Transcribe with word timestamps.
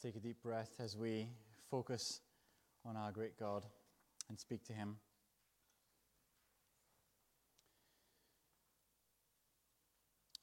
take 0.00 0.14
a 0.14 0.20
deep 0.20 0.40
breath 0.42 0.76
as 0.78 0.96
we 0.96 1.28
focus 1.70 2.20
on 2.84 2.96
our 2.96 3.10
great 3.10 3.38
God 3.38 3.64
and 4.28 4.38
speak 4.38 4.64
to 4.66 4.72
Him. 4.72 4.96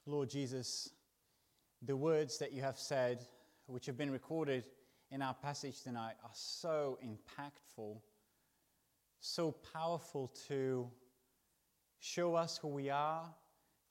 Lord 0.06 0.30
Jesus, 0.30 0.90
the 1.82 1.96
words 1.96 2.38
that 2.40 2.52
you 2.52 2.62
have 2.62 2.78
said, 2.78 3.26
which 3.68 3.86
have 3.86 3.98
been 3.98 4.12
recorded 4.12 4.66
in 5.10 5.22
our 5.22 5.34
passage 5.34 5.82
tonight, 5.82 6.16
are 6.24 6.32
so 6.34 7.00
impactful, 7.04 7.98
so 9.22 9.52
powerful 9.74 10.32
to 10.48 10.88
show 12.00 12.36
us 12.36 12.58
who 12.58 12.68
we 12.68 12.90
are, 12.90 13.24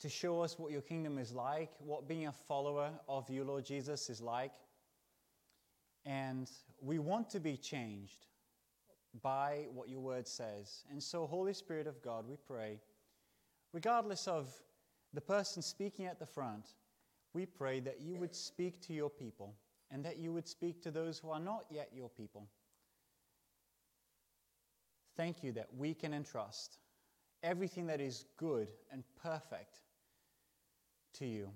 to 0.00 0.08
show 0.08 0.42
us 0.42 0.58
what 0.58 0.70
your 0.70 0.82
kingdom 0.82 1.18
is 1.18 1.32
like, 1.32 1.70
what 1.78 2.06
being 2.06 2.26
a 2.26 2.32
follower 2.32 2.90
of 3.08 3.28
you, 3.30 3.42
Lord 3.44 3.64
Jesus, 3.64 4.10
is 4.10 4.20
like. 4.20 4.52
And 6.06 6.50
we 6.80 6.98
want 6.98 7.30
to 7.30 7.40
be 7.40 7.56
changed 7.56 8.26
by 9.22 9.66
what 9.72 9.88
your 9.88 10.00
word 10.00 10.26
says. 10.26 10.84
And 10.90 11.02
so, 11.02 11.26
Holy 11.26 11.54
Spirit 11.54 11.86
of 11.86 12.02
God, 12.02 12.26
we 12.28 12.36
pray, 12.36 12.80
regardless 13.72 14.28
of 14.28 14.52
the 15.12 15.20
person 15.20 15.62
speaking 15.62 16.06
at 16.06 16.18
the 16.18 16.26
front, 16.26 16.74
we 17.32 17.46
pray 17.46 17.80
that 17.80 18.00
you 18.00 18.16
would 18.16 18.34
speak 18.34 18.80
to 18.82 18.92
your 18.92 19.10
people 19.10 19.54
and 19.90 20.04
that 20.04 20.18
you 20.18 20.32
would 20.32 20.48
speak 20.48 20.82
to 20.82 20.90
those 20.90 21.18
who 21.18 21.30
are 21.30 21.40
not 21.40 21.64
yet 21.70 21.90
your 21.94 22.08
people. 22.08 22.48
Thank 25.16 25.44
you 25.44 25.52
that 25.52 25.68
we 25.76 25.94
can 25.94 26.12
entrust 26.12 26.78
everything 27.42 27.86
that 27.86 28.00
is 28.00 28.24
good 28.36 28.72
and 28.90 29.04
perfect 29.22 29.80
to 31.14 31.26
you. 31.26 31.50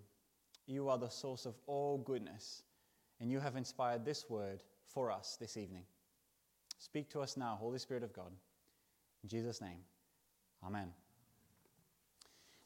You 0.67 0.89
are 0.89 0.99
the 0.99 1.09
source 1.09 1.47
of 1.47 1.55
all 1.67 1.99
goodness, 1.99 2.63
and 3.21 3.31
you 3.31 3.41
have 3.41 3.57
inspired 3.57 4.05
this 4.05 4.29
word 4.29 4.61
for 4.87 5.11
us 5.11 5.37
this 5.41 5.57
evening. 5.57 5.85
Speak 6.79 7.11
to 7.11 7.21
us 7.21 7.37
now, 7.37 7.57
Holy 7.61 7.79
Spirit 7.79 8.03
of 8.03 8.13
God. 8.13 8.33
In 9.23 9.29
Jesus' 9.29 9.61
name, 9.61 9.81
Amen. 10.65 10.93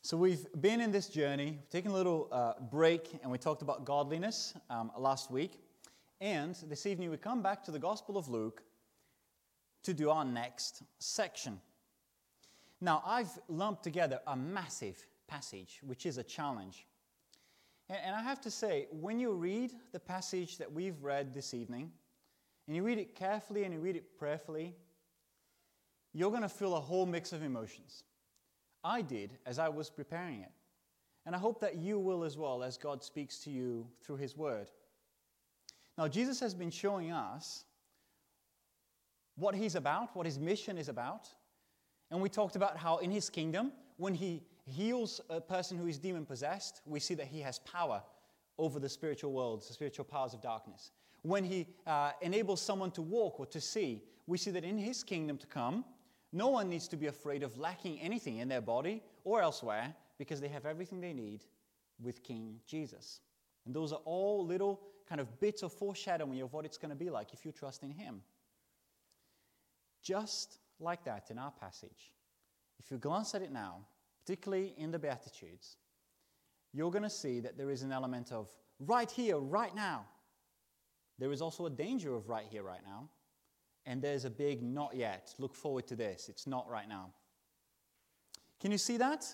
So, 0.05 0.17
we've 0.17 0.47
been 0.61 0.81
in 0.81 0.91
this 0.91 1.09
journey, 1.09 1.59
we've 1.61 1.71
taken 1.71 1.93
a 1.93 1.95
little 1.95 2.29
uh, 2.33 2.55
break, 2.71 3.09
and 3.23 3.31
we 3.31 3.39
talked 3.39 3.63
about 3.63 3.85
godliness 3.85 4.55
um, 4.69 4.91
last 4.99 5.31
week. 5.31 5.61
And 6.21 6.57
this 6.69 6.87
evening, 6.87 7.11
we 7.11 7.17
come 7.17 7.43
back 7.43 7.63
to 7.65 7.71
the 7.71 7.79
Gospel 7.79 8.17
of 8.17 8.29
Luke 8.29 8.63
to 9.85 9.95
do 9.95 10.11
our 10.11 10.25
next 10.25 10.83
section. 10.99 11.61
Now, 12.81 13.03
I've 13.07 13.31
lumped 13.49 13.85
together 13.85 14.21
a 14.27 14.37
massive 14.37 15.07
passage, 15.29 15.81
which 15.85 16.05
is 16.05 16.19
a 16.19 16.25
challenge. 16.25 16.87
And 17.89 18.15
I 18.15 18.23
have 18.23 18.41
to 18.43 18.51
say, 18.51 18.87
when 18.91 19.19
you 19.19 19.33
read 19.33 19.73
the 19.93 20.01
passage 20.01 20.59
that 20.59 20.73
we've 20.73 21.03
read 21.03 21.35
this 21.35 21.53
evening, 21.53 21.93
and 22.67 22.77
you 22.77 22.83
read 22.83 22.99
it 22.99 23.15
carefully 23.15 23.65
and 23.65 23.75
you 23.75 23.81
read 23.81 23.97
it 23.97 24.17
prayerfully, 24.17 24.75
you're 26.15 26.31
going 26.31 26.43
to 26.43 26.49
feel 26.49 26.75
a 26.75 26.81
whole 26.81 27.07
mix 27.07 27.33
of 27.33 27.43
emotions. 27.43 28.05
I 28.85 29.03
did 29.03 29.39
as 29.45 29.59
I 29.59 29.69
was 29.69 29.91
preparing 29.91 30.41
it. 30.41 30.53
And 31.27 31.35
I 31.35 31.39
hope 31.39 31.61
that 31.61 31.77
you 31.77 31.99
will 31.99 32.25
as 32.25 32.37
well 32.37 32.63
as 32.63 32.77
God 32.77 33.03
speaks 33.03 33.39
to 33.41 33.51
you 33.51 33.87
through 34.03 34.17
His 34.17 34.37
Word. 34.37 34.71
Now, 35.99 36.09
Jesus 36.09 36.41
has 36.41 36.55
been 36.55 36.71
showing 36.71 37.13
us 37.13 37.65
what 39.37 39.55
He's 39.55 39.75
about, 39.75 40.15
what 40.17 40.27
His 40.27 40.39
mission 40.39 40.79
is 40.79 40.89
about, 40.89 41.29
and 42.13 42.21
we 42.21 42.29
talked 42.29 42.57
about 42.57 42.77
how 42.77 42.99
in 42.99 43.11
his 43.11 43.31
kingdom, 43.31 43.73
when 43.97 44.13
he 44.13 44.43
heals 44.71 45.21
a 45.29 45.41
person 45.41 45.77
who 45.77 45.87
is 45.87 45.99
demon 45.99 46.25
possessed, 46.25 46.81
we 46.87 47.01
see 47.01 47.15
that 47.15 47.27
he 47.27 47.41
has 47.41 47.59
power 47.61 48.03
over 48.59 48.79
the 48.79 48.89
spiritual 48.89 49.33
worlds, 49.33 49.69
the 49.69 49.75
spiritual 49.75 50.05
powers 50.05 50.35
of 50.35 50.43
darkness. 50.43 50.93
When 51.23 51.45
he 51.45 51.67
uh, 51.87 52.13
enables 52.21 52.61
someone 52.61 52.91
to 52.93 53.03
walk 53.03 53.41
or 53.41 53.47
to 53.47 53.61
see, 53.61 54.03
we 54.27 54.39
see 54.39 54.51
that 54.53 54.65
in 54.65 54.79
his 54.79 55.03
kingdom 55.03 55.39
to 55.39 55.47
come, 55.47 55.85
no 56.33 56.49
one 56.49 56.69
needs 56.69 56.89
to 56.89 56.97
be 56.97 57.07
afraid 57.07 57.43
of 57.43 57.59
lacking 57.59 58.01
anything 58.01 58.39
in 58.39 58.49
their 58.49 58.61
body 58.61 59.03
or 59.25 59.43
elsewhere 59.43 59.95
because 60.19 60.41
they 60.41 60.49
have 60.49 60.67
everything 60.67 61.01
they 61.01 61.13
need 61.13 61.45
with 62.01 62.23
King 62.23 62.61
Jesus. 62.67 63.21
And 63.67 63.75
those 63.75 63.93
are 63.93 64.01
all 64.05 64.45
little 64.45 64.81
kind 65.09 65.21
of 65.21 65.41
bits 65.41 65.63
of 65.63 65.73
foreshadowing 65.73 66.41
of 66.41 66.53
what 66.53 66.65
it's 66.65 66.79
going 66.79 66.91
to 66.91 66.97
be 66.97 67.11
like 67.11 67.33
if 67.33 67.45
you 67.45 67.53
trust 67.53 67.83
in 67.83 67.91
him. 67.91 68.23
Just 70.03 70.59
like 70.81 71.05
that 71.05 71.31
in 71.31 71.39
our 71.39 71.53
passage, 71.53 72.13
if 72.79 72.91
you 72.91 72.99
glance 72.99 73.35
at 73.35 73.43
it 73.43 73.53
now, 73.53 73.87
particularly 74.25 74.75
in 74.77 74.91
the 74.91 74.99
Beatitudes, 74.99 75.77
you're 76.73 76.91
going 76.91 77.03
to 77.03 77.11
see 77.11 77.41
that 77.41 77.59
there 77.59 77.71
is 77.71 77.83
an 77.83 77.93
element 77.93 78.33
of 78.33 78.49
right 78.79 79.11
here, 79.11 79.39
right 79.39 79.75
now. 79.75 80.07
There 81.19 81.33
is 81.33 81.43
also 81.43 81.67
a 81.67 81.71
danger 81.71 82.15
of 82.15 82.29
right 82.29 82.47
here, 82.49 82.63
right 82.63 82.81
now. 82.85 83.09
And 83.85 84.01
there's 84.01 84.25
a 84.25 84.31
big 84.31 84.63
not 84.63 84.95
yet. 84.95 85.35
Look 85.39 85.55
forward 85.55 85.87
to 85.89 85.97
this. 85.97 86.29
It's 86.29 86.47
not 86.47 86.69
right 86.69 86.89
now. 86.89 87.11
Can 88.61 88.71
you 88.71 88.79
see 88.79 88.97
that? 88.99 89.27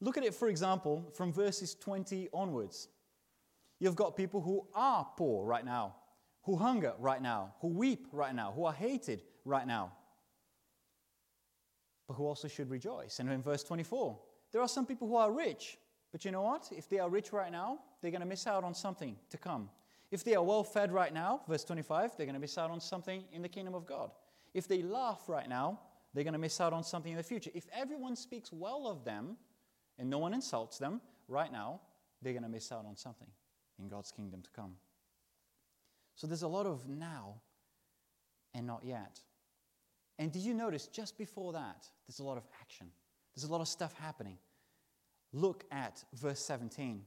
Look 0.00 0.16
at 0.16 0.24
it, 0.24 0.34
for 0.34 0.48
example, 0.48 1.10
from 1.14 1.32
verses 1.32 1.74
20 1.74 2.30
onwards. 2.32 2.88
You've 3.78 3.96
got 3.96 4.16
people 4.16 4.40
who 4.40 4.66
are 4.74 5.06
poor 5.16 5.44
right 5.44 5.64
now, 5.64 5.96
who 6.44 6.56
hunger 6.56 6.94
right 6.98 7.20
now, 7.20 7.54
who 7.60 7.68
weep 7.68 8.06
right 8.12 8.34
now, 8.34 8.52
who 8.52 8.64
are 8.64 8.72
hated 8.72 9.22
right 9.44 9.66
now 9.66 9.92
but 12.10 12.16
who 12.16 12.26
also 12.26 12.48
should 12.48 12.68
rejoice. 12.68 13.20
And 13.20 13.30
in 13.30 13.40
verse 13.40 13.62
24, 13.62 14.18
there 14.52 14.60
are 14.60 14.68
some 14.68 14.86
people 14.86 15.08
who 15.08 15.16
are 15.16 15.32
rich, 15.32 15.78
but 16.12 16.24
you 16.24 16.30
know 16.30 16.42
what? 16.42 16.68
If 16.76 16.88
they 16.88 16.98
are 16.98 17.08
rich 17.08 17.32
right 17.32 17.52
now, 17.52 17.78
they're 18.00 18.10
going 18.10 18.22
to 18.22 18.26
miss 18.26 18.46
out 18.46 18.64
on 18.64 18.74
something 18.74 19.16
to 19.30 19.38
come. 19.38 19.70
If 20.10 20.24
they 20.24 20.34
are 20.34 20.42
well 20.42 20.64
fed 20.64 20.92
right 20.92 21.14
now, 21.14 21.42
verse 21.48 21.64
25, 21.64 22.16
they're 22.16 22.26
going 22.26 22.34
to 22.34 22.40
miss 22.40 22.58
out 22.58 22.70
on 22.70 22.80
something 22.80 23.24
in 23.32 23.42
the 23.42 23.48
kingdom 23.48 23.74
of 23.74 23.86
God. 23.86 24.10
If 24.54 24.66
they 24.66 24.82
laugh 24.82 25.28
right 25.28 25.48
now, 25.48 25.78
they're 26.12 26.24
going 26.24 26.32
to 26.32 26.38
miss 26.40 26.60
out 26.60 26.72
on 26.72 26.82
something 26.82 27.12
in 27.12 27.16
the 27.16 27.22
future. 27.22 27.50
If 27.54 27.66
everyone 27.72 28.16
speaks 28.16 28.52
well 28.52 28.88
of 28.88 29.04
them 29.04 29.36
and 29.98 30.10
no 30.10 30.18
one 30.18 30.34
insults 30.34 30.78
them 30.78 31.00
right 31.28 31.52
now, 31.52 31.80
they're 32.20 32.32
going 32.32 32.42
to 32.42 32.48
miss 32.48 32.72
out 32.72 32.84
on 32.86 32.96
something 32.96 33.28
in 33.78 33.88
God's 33.88 34.10
kingdom 34.10 34.42
to 34.42 34.50
come. 34.50 34.72
So 36.16 36.26
there's 36.26 36.42
a 36.42 36.48
lot 36.48 36.66
of 36.66 36.88
now 36.88 37.36
and 38.52 38.66
not 38.66 38.84
yet. 38.84 39.20
And 40.18 40.32
did 40.32 40.42
you 40.42 40.52
notice 40.52 40.86
just 40.88 41.16
before 41.16 41.52
that, 41.52 41.86
there's 42.06 42.18
a 42.18 42.24
lot 42.24 42.36
of 42.36 42.44
action, 42.60 42.88
there's 43.34 43.48
a 43.48 43.52
lot 43.52 43.60
of 43.60 43.68
stuff 43.68 43.94
happening. 43.98 44.38
Look 45.32 45.64
at 45.70 46.04
verse 46.14 46.40
17. 46.40 47.02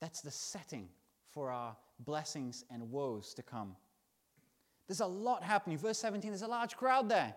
That's 0.00 0.20
the 0.22 0.30
setting 0.30 0.88
for 1.30 1.50
our 1.50 1.76
blessings 2.00 2.64
and 2.70 2.90
woes 2.90 3.34
to 3.34 3.42
come. 3.42 3.76
There's 4.88 5.00
a 5.00 5.06
lot 5.06 5.42
happening. 5.44 5.78
Verse 5.78 5.98
17, 5.98 6.30
there's 6.30 6.42
a 6.42 6.48
large 6.48 6.76
crowd 6.76 7.08
there. 7.08 7.34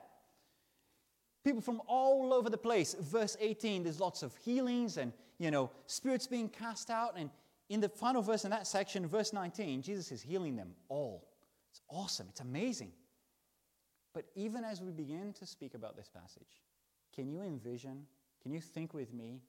People 1.44 1.62
from 1.62 1.82
all 1.88 2.34
over 2.34 2.50
the 2.50 2.58
place. 2.58 2.96
Verse 3.00 3.36
18, 3.40 3.84
there's 3.84 4.00
lots 4.00 4.24
of 4.24 4.36
healings 4.38 4.98
and, 4.98 5.12
you 5.38 5.52
know, 5.52 5.70
spirits 5.86 6.26
being 6.26 6.48
cast 6.48 6.90
out. 6.90 7.16
And 7.18 7.30
in 7.70 7.82
the 7.82 7.90
final 7.90 8.22
verse 8.22 8.46
in 8.46 8.52
that 8.52 8.66
section, 8.66 9.06
verse 9.06 9.34
19, 9.34 9.82
Jesus 9.82 10.12
is 10.12 10.22
healing 10.22 10.56
them 10.56 10.70
all. 10.88 11.28
It's 11.70 11.82
awesome. 11.90 12.28
It's 12.30 12.40
amazing. 12.40 12.92
But 14.14 14.26
even 14.36 14.64
as 14.64 14.82
we 14.82 14.92
begin 14.92 15.34
to 15.34 15.46
speak 15.46 15.74
about 15.74 15.98
this 15.98 16.08
passage, 16.08 16.62
can 17.14 17.30
you 17.30 17.42
envision, 17.42 18.06
can 18.42 18.52
you 18.52 18.60
think 18.60 18.94
with 18.94 19.14
me 19.14 19.42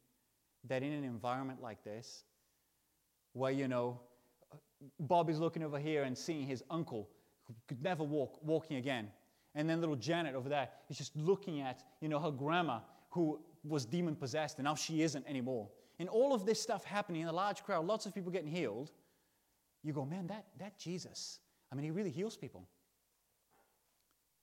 that 0.68 0.82
in 0.82 0.92
an 0.92 1.04
environment 1.04 1.60
like 1.62 1.82
this, 1.84 2.24
where, 3.32 3.52
you 3.52 3.68
know, 3.68 4.00
Bob 5.00 5.28
is 5.28 5.38
looking 5.38 5.62
over 5.62 5.78
here 5.78 6.04
and 6.04 6.16
seeing 6.16 6.46
his 6.46 6.62
uncle 6.70 7.08
who 7.44 7.54
could 7.68 7.82
never 7.82 8.04
walk, 8.04 8.38
walking 8.42 8.76
again. 8.76 9.08
And 9.54 9.68
then 9.68 9.80
little 9.80 9.96
Janet 9.96 10.34
over 10.34 10.48
there 10.48 10.68
is 10.88 10.96
just 10.96 11.14
looking 11.16 11.60
at, 11.60 11.82
you 12.00 12.08
know, 12.08 12.18
her 12.18 12.30
grandma 12.30 12.80
who 13.10 13.40
was 13.62 13.84
demon 13.84 14.16
possessed 14.16 14.58
and 14.58 14.64
now 14.64 14.74
she 14.74 15.02
isn't 15.02 15.26
anymore. 15.26 15.68
And 15.98 16.08
all 16.08 16.34
of 16.34 16.44
this 16.44 16.60
stuff 16.60 16.84
happening 16.84 17.22
in 17.22 17.28
a 17.28 17.32
large 17.32 17.62
crowd, 17.62 17.86
lots 17.86 18.06
of 18.06 18.14
people 18.14 18.32
getting 18.32 18.50
healed. 18.50 18.90
You 19.82 19.92
go, 19.92 20.04
man, 20.04 20.26
that, 20.28 20.46
that 20.58 20.78
Jesus, 20.78 21.38
I 21.70 21.74
mean, 21.74 21.84
he 21.84 21.90
really 21.90 22.10
heals 22.10 22.36
people. 22.36 22.66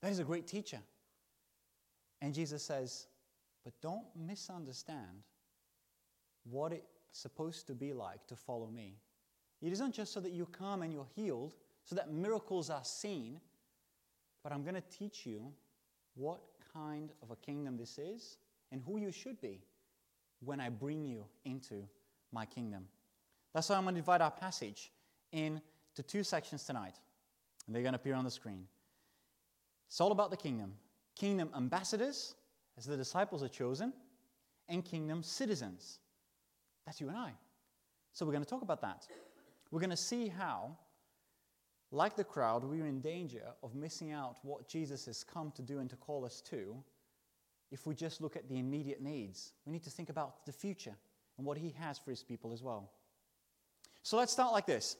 That 0.01 0.11
is 0.11 0.19
a 0.19 0.23
great 0.23 0.47
teacher. 0.47 0.79
And 2.21 2.33
Jesus 2.33 2.63
says, 2.63 3.07
but 3.63 3.73
don't 3.81 4.05
misunderstand 4.15 5.23
what 6.49 6.71
it's 6.71 6.85
supposed 7.11 7.67
to 7.67 7.73
be 7.73 7.93
like 7.93 8.25
to 8.27 8.35
follow 8.35 8.67
me. 8.67 8.95
It 9.61 9.71
isn't 9.71 9.93
just 9.93 10.13
so 10.13 10.19
that 10.19 10.31
you 10.31 10.45
come 10.45 10.81
and 10.81 10.91
you're 10.91 11.07
healed, 11.15 11.55
so 11.83 11.95
that 11.95 12.11
miracles 12.11 12.69
are 12.69 12.83
seen, 12.83 13.39
but 14.43 14.51
I'm 14.51 14.63
going 14.63 14.75
to 14.75 14.97
teach 14.97 15.25
you 15.25 15.51
what 16.15 16.41
kind 16.73 17.11
of 17.21 17.31
a 17.31 17.35
kingdom 17.35 17.77
this 17.77 17.97
is 17.97 18.37
and 18.71 18.81
who 18.85 18.97
you 18.97 19.11
should 19.11 19.39
be 19.41 19.61
when 20.43 20.59
I 20.59 20.69
bring 20.69 21.05
you 21.05 21.25
into 21.45 21.87
my 22.31 22.45
kingdom. 22.45 22.87
That's 23.53 23.69
why 23.69 23.75
I'm 23.75 23.83
going 23.83 23.95
to 23.95 24.01
divide 24.01 24.21
our 24.21 24.31
passage 24.31 24.91
into 25.31 25.61
two 26.07 26.23
sections 26.23 26.63
tonight, 26.63 26.95
and 27.67 27.75
they're 27.75 27.83
going 27.83 27.93
to 27.93 27.99
appear 27.99 28.15
on 28.15 28.23
the 28.23 28.31
screen. 28.31 28.65
It's 29.87 30.01
all 30.01 30.11
about 30.11 30.31
the 30.31 30.37
kingdom. 30.37 30.73
Kingdom 31.15 31.49
ambassadors, 31.55 32.33
as 32.81 32.87
the 32.87 32.97
disciples 32.97 33.43
are 33.43 33.47
chosen, 33.47 33.93
and 34.67 34.83
kingdom 34.83 35.21
citizens. 35.21 35.99
That's 36.85 36.99
you 36.99 37.09
and 37.09 37.17
I. 37.17 37.33
So 38.11 38.25
we're 38.25 38.31
going 38.31 38.43
to 38.43 38.49
talk 38.49 38.63
about 38.63 38.81
that. 38.81 39.05
We're 39.69 39.79
going 39.79 39.91
to 39.91 39.97
see 39.97 40.29
how 40.29 40.77
like 41.91 42.15
the 42.15 42.23
crowd, 42.23 42.63
we're 42.63 42.87
in 42.87 42.99
danger 43.01 43.43
of 43.61 43.75
missing 43.75 44.11
out 44.11 44.37
what 44.41 44.67
Jesus 44.67 45.05
has 45.05 45.23
come 45.23 45.51
to 45.57 45.61
do 45.61 45.79
and 45.79 45.89
to 45.91 45.95
call 45.95 46.25
us 46.25 46.41
to 46.49 46.75
if 47.71 47.85
we 47.85 47.93
just 47.93 48.19
look 48.19 48.35
at 48.35 48.49
the 48.49 48.57
immediate 48.57 49.01
needs. 49.01 49.53
We 49.65 49.73
need 49.73 49.83
to 49.83 49.91
think 49.91 50.09
about 50.09 50.45
the 50.45 50.51
future 50.51 50.95
and 51.37 51.45
what 51.45 51.57
He 51.57 51.75
has 51.77 51.99
for 51.99 52.09
His 52.09 52.23
people 52.23 52.51
as 52.51 52.63
well. 52.63 52.89
So 54.01 54.17
let's 54.17 54.31
start 54.31 54.53
like 54.53 54.65
this 54.65 54.97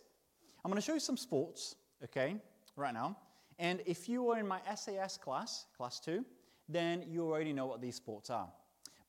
I'm 0.64 0.70
going 0.70 0.80
to 0.80 0.86
show 0.86 0.94
you 0.94 1.00
some 1.00 1.18
sports, 1.18 1.76
okay, 2.04 2.36
right 2.76 2.94
now. 2.94 3.18
And 3.58 3.82
if 3.88 4.08
you 4.08 4.22
were 4.22 4.38
in 4.38 4.48
my 4.48 4.60
SAS 4.76 5.18
class, 5.18 5.66
class 5.76 6.00
two, 6.00 6.24
then 6.72 7.04
you 7.10 7.26
already 7.26 7.54
know 7.54 7.66
what 7.66 7.82
these 7.82 7.96
sports 7.96 8.30
are. 8.30 8.48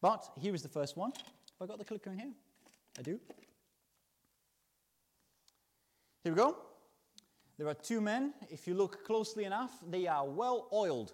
But 0.01 0.29
here 0.39 0.55
is 0.55 0.63
the 0.63 0.69
first 0.69 0.97
one. 0.97 1.13
Have 1.13 1.63
I 1.63 1.67
got 1.67 1.79
the 1.79 1.85
clicker 1.85 2.11
in 2.11 2.19
here? 2.19 2.33
I 2.99 3.03
do. 3.03 3.21
Here 6.25 6.33
we 6.33 6.37
go. 6.37 6.57
There 7.59 7.69
are 7.69 7.75
two 7.75 8.01
men. 8.01 8.33
If 8.51 8.67
you 8.67 8.75
look 8.75 9.05
closely 9.05 9.45
enough, 9.45 9.73
they 9.89 10.07
are 10.07 10.27
well 10.27 10.69
oiled. 10.73 11.13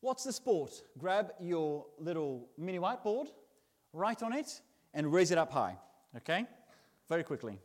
What's 0.00 0.24
the 0.24 0.32
sport? 0.32 0.82
Grab 0.98 1.32
your 1.40 1.86
little 1.98 2.48
mini 2.56 2.78
whiteboard, 2.78 3.28
write 3.92 4.22
on 4.22 4.32
it, 4.32 4.60
and 4.94 5.12
raise 5.12 5.30
it 5.30 5.38
up 5.38 5.50
high. 5.50 5.76
Okay? 6.16 6.46
Very 7.08 7.24
quickly. 7.24 7.58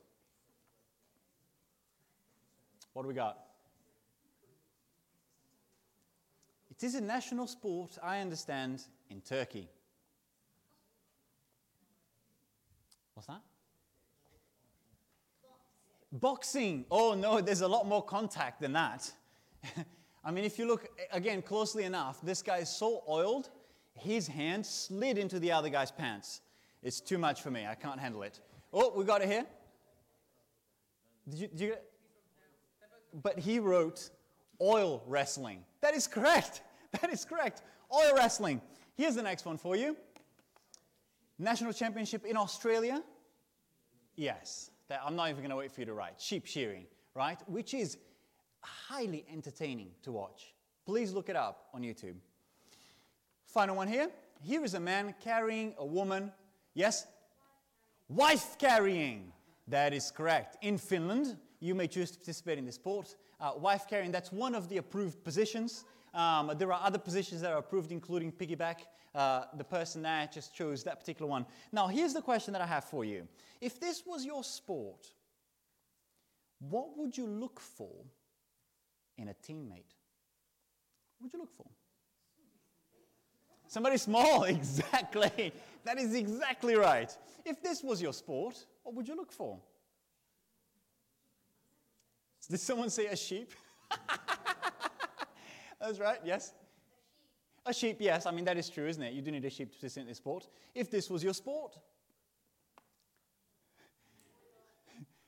What 2.93 3.03
do 3.03 3.07
we 3.07 3.13
got? 3.13 3.37
It 6.83 6.87
is 6.87 6.95
a 6.95 7.01
national 7.01 7.47
sport, 7.47 7.97
I 8.03 8.19
understand, 8.19 8.83
in 9.09 9.21
Turkey. 9.21 9.69
What's 13.13 13.27
that? 13.27 13.39
Boxing. 16.11 16.83
Oh 16.91 17.13
no, 17.13 17.39
there's 17.39 17.61
a 17.61 17.67
lot 17.69 17.87
more 17.87 18.03
contact 18.03 18.59
than 18.59 18.73
that. 18.73 19.09
I 20.25 20.31
mean, 20.31 20.43
if 20.43 20.59
you 20.59 20.67
look 20.67 20.89
again 21.13 21.41
closely 21.41 21.85
enough, 21.85 22.19
this 22.21 22.41
guy 22.41 22.57
is 22.57 22.67
so 22.67 23.05
oiled, 23.07 23.49
his 23.93 24.27
hand 24.27 24.65
slid 24.65 25.17
into 25.17 25.39
the 25.39 25.53
other 25.53 25.69
guy's 25.69 25.89
pants. 25.89 26.41
It's 26.81 26.99
too 26.99 27.17
much 27.17 27.41
for 27.41 27.49
me. 27.49 27.65
I 27.65 27.75
can't 27.75 27.97
handle 27.97 28.23
it. 28.23 28.41
Oh, 28.73 28.91
we 28.93 29.05
got 29.05 29.21
it 29.21 29.29
here. 29.29 29.45
Did 31.29 31.39
you, 31.39 31.47
did 31.47 31.61
you 31.61 31.75
but 33.23 33.39
he 33.39 33.59
wrote 33.59 34.09
oil 34.61 35.01
wrestling. 35.07 35.63
That 35.79 35.93
is 35.93 36.07
correct. 36.07 36.61
That 37.01 37.11
is 37.11 37.25
correct. 37.25 37.63
Oil 37.93 38.15
wrestling. 38.15 38.61
Here's 38.95 39.15
the 39.15 39.23
next 39.23 39.45
one 39.45 39.57
for 39.57 39.75
you. 39.75 39.97
National 41.39 41.73
championship 41.73 42.25
in 42.25 42.37
Australia. 42.37 43.03
Yes. 44.15 44.69
That, 44.89 45.01
I'm 45.05 45.15
not 45.15 45.29
even 45.29 45.41
going 45.41 45.49
to 45.49 45.55
wait 45.55 45.71
for 45.71 45.81
you 45.81 45.85
to 45.87 45.93
write. 45.93 46.19
Sheep 46.19 46.45
shearing, 46.45 46.85
right? 47.15 47.37
Which 47.47 47.73
is 47.73 47.97
highly 48.61 49.25
entertaining 49.31 49.89
to 50.03 50.11
watch. 50.11 50.53
Please 50.85 51.13
look 51.13 51.29
it 51.29 51.35
up 51.35 51.67
on 51.73 51.81
YouTube. 51.81 52.15
Final 53.45 53.75
one 53.75 53.87
here. 53.87 54.09
Here 54.41 54.63
is 54.63 54.73
a 54.73 54.79
man 54.79 55.15
carrying 55.23 55.73
a 55.77 55.85
woman. 55.85 56.31
Yes? 56.73 57.07
Wife 58.09 58.57
carrying. 58.59 59.31
That 59.67 59.93
is 59.93 60.11
correct. 60.11 60.57
In 60.61 60.77
Finland, 60.77 61.37
you 61.59 61.73
may 61.73 61.87
choose 61.87 62.11
to 62.11 62.17
participate 62.17 62.57
in 62.57 62.65
the 62.65 62.71
sport. 62.71 63.15
Uh, 63.39 63.51
wife 63.57 63.85
carrying, 63.89 64.11
that's 64.11 64.31
one 64.31 64.53
of 64.53 64.69
the 64.69 64.77
approved 64.77 65.23
positions. 65.23 65.85
Um, 66.13 66.51
there 66.57 66.71
are 66.71 66.81
other 66.83 66.99
positions 66.99 67.41
that 67.41 67.51
are 67.51 67.57
approved, 67.57 67.91
including 67.91 68.31
piggyback. 68.31 68.81
Uh, 69.15 69.45
the 69.57 69.63
person 69.63 70.01
there 70.01 70.29
just 70.31 70.55
chose 70.55 70.83
that 70.83 70.99
particular 70.99 71.29
one. 71.29 71.45
Now, 71.71 71.87
here's 71.87 72.13
the 72.13 72.21
question 72.21 72.53
that 72.53 72.61
I 72.61 72.67
have 72.67 72.83
for 72.83 73.05
you. 73.05 73.27
If 73.61 73.79
this 73.79 74.03
was 74.05 74.25
your 74.25 74.43
sport, 74.43 75.07
what 76.59 76.97
would 76.97 77.17
you 77.17 77.27
look 77.27 77.59
for 77.59 77.93
in 79.17 79.27
a 79.27 79.33
teammate? 79.33 79.93
What 81.17 81.23
would 81.23 81.33
you 81.33 81.39
look 81.39 81.51
for? 81.51 81.67
Somebody 83.67 83.97
small, 83.97 84.43
exactly. 84.45 85.51
That 85.83 85.97
is 85.97 86.13
exactly 86.13 86.75
right. 86.75 87.15
If 87.45 87.61
this 87.61 87.83
was 87.83 88.01
your 88.01 88.13
sport, 88.13 88.65
what 88.83 88.95
would 88.95 89.07
you 89.07 89.15
look 89.15 89.31
for? 89.31 89.59
Did 92.49 92.59
someone 92.59 92.89
say 92.89 93.07
a 93.07 93.15
sheep? 93.15 93.51
That's 95.83 95.99
right, 95.99 96.19
yes? 96.23 96.53
A 97.65 97.73
sheep, 97.73 97.97
yes. 97.99 98.25
I 98.25 98.31
mean, 98.31 98.45
that 98.45 98.57
is 98.57 98.69
true, 98.69 98.87
isn't 98.87 99.03
it? 99.03 99.13
You 99.13 99.21
do 99.21 99.31
need 99.31 99.43
a 99.43 99.49
sheep 99.49 99.69
to 99.69 99.75
participate 99.75 100.03
in 100.03 100.07
this 100.07 100.17
sport. 100.17 100.47
If 100.73 100.89
this 100.89 101.09
was 101.09 101.21
your 101.21 101.33
sport, 101.33 101.77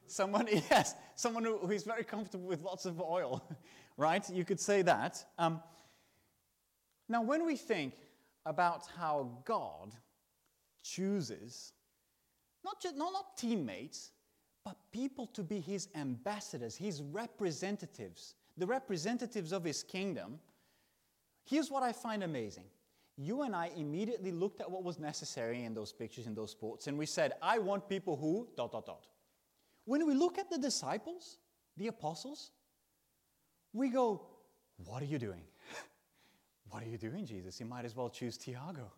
someone, 0.08 0.48
yes, 0.52 0.96
someone 1.16 1.44
who, 1.44 1.70
is 1.72 1.84
very 1.84 2.06
comfortable 2.06 2.48
with 2.48 2.62
lots 2.62 2.86
of 2.86 3.02
oil, 3.02 3.44
right? 3.98 4.28
You 4.30 4.46
could 4.46 4.60
say 4.62 4.82
that. 4.84 5.26
Um, 5.38 5.62
now, 7.10 7.22
when 7.22 7.46
we 7.46 7.58
think 7.58 7.94
about 8.46 8.84
how 8.98 9.30
God 9.44 9.94
chooses 10.84 11.74
not 12.64 12.82
just 12.82 12.96
not, 12.96 13.12
not 13.14 13.38
teammates, 13.38 14.12
but 14.64 14.78
people 14.92 15.28
to 15.28 15.44
be 15.44 15.60
his 15.60 15.90
ambassadors, 15.96 16.76
his 16.76 17.04
representatives, 17.04 18.34
the 18.58 18.66
representatives 18.66 19.52
of 19.52 19.64
his 19.64 19.84
kingdom. 19.84 20.40
Here's 21.44 21.70
what 21.70 21.84
I 21.84 21.92
find 21.92 22.24
amazing. 22.24 22.66
You 23.18 23.44
and 23.44 23.56
I 23.56 23.72
immediately 23.78 24.32
looked 24.32 24.60
at 24.60 24.70
what 24.70 24.84
was 24.84 25.00
necessary 25.00 25.64
in 25.64 25.74
those 25.74 25.94
pictures, 25.94 26.28
in 26.28 26.36
those 26.36 26.52
sports, 26.52 26.88
and 26.88 26.98
we 26.98 27.06
said, 27.06 27.34
I 27.42 27.60
want 27.60 27.88
people 27.88 28.18
who, 28.18 28.48
dot, 28.58 28.74
dot, 28.74 28.86
dot. 28.86 29.08
When 29.86 30.06
we 30.06 30.14
look 30.14 30.38
at 30.38 30.50
the 30.50 30.58
disciples, 30.58 31.38
the 31.78 31.88
apostles, 31.88 32.52
we 33.72 33.90
go, 33.90 34.26
What 34.84 35.02
are 35.02 35.06
you 35.06 35.20
doing? 35.20 35.44
what 36.70 36.84
are 36.84 36.88
you 36.88 36.98
doing, 36.98 37.26
Jesus? 37.26 37.60
You 37.60 37.68
might 37.68 37.86
as 37.86 37.96
well 37.96 38.10
choose 38.10 38.38
Tiago. 38.38 38.92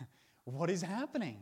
what 0.44 0.70
is 0.70 0.82
happening? 0.82 1.38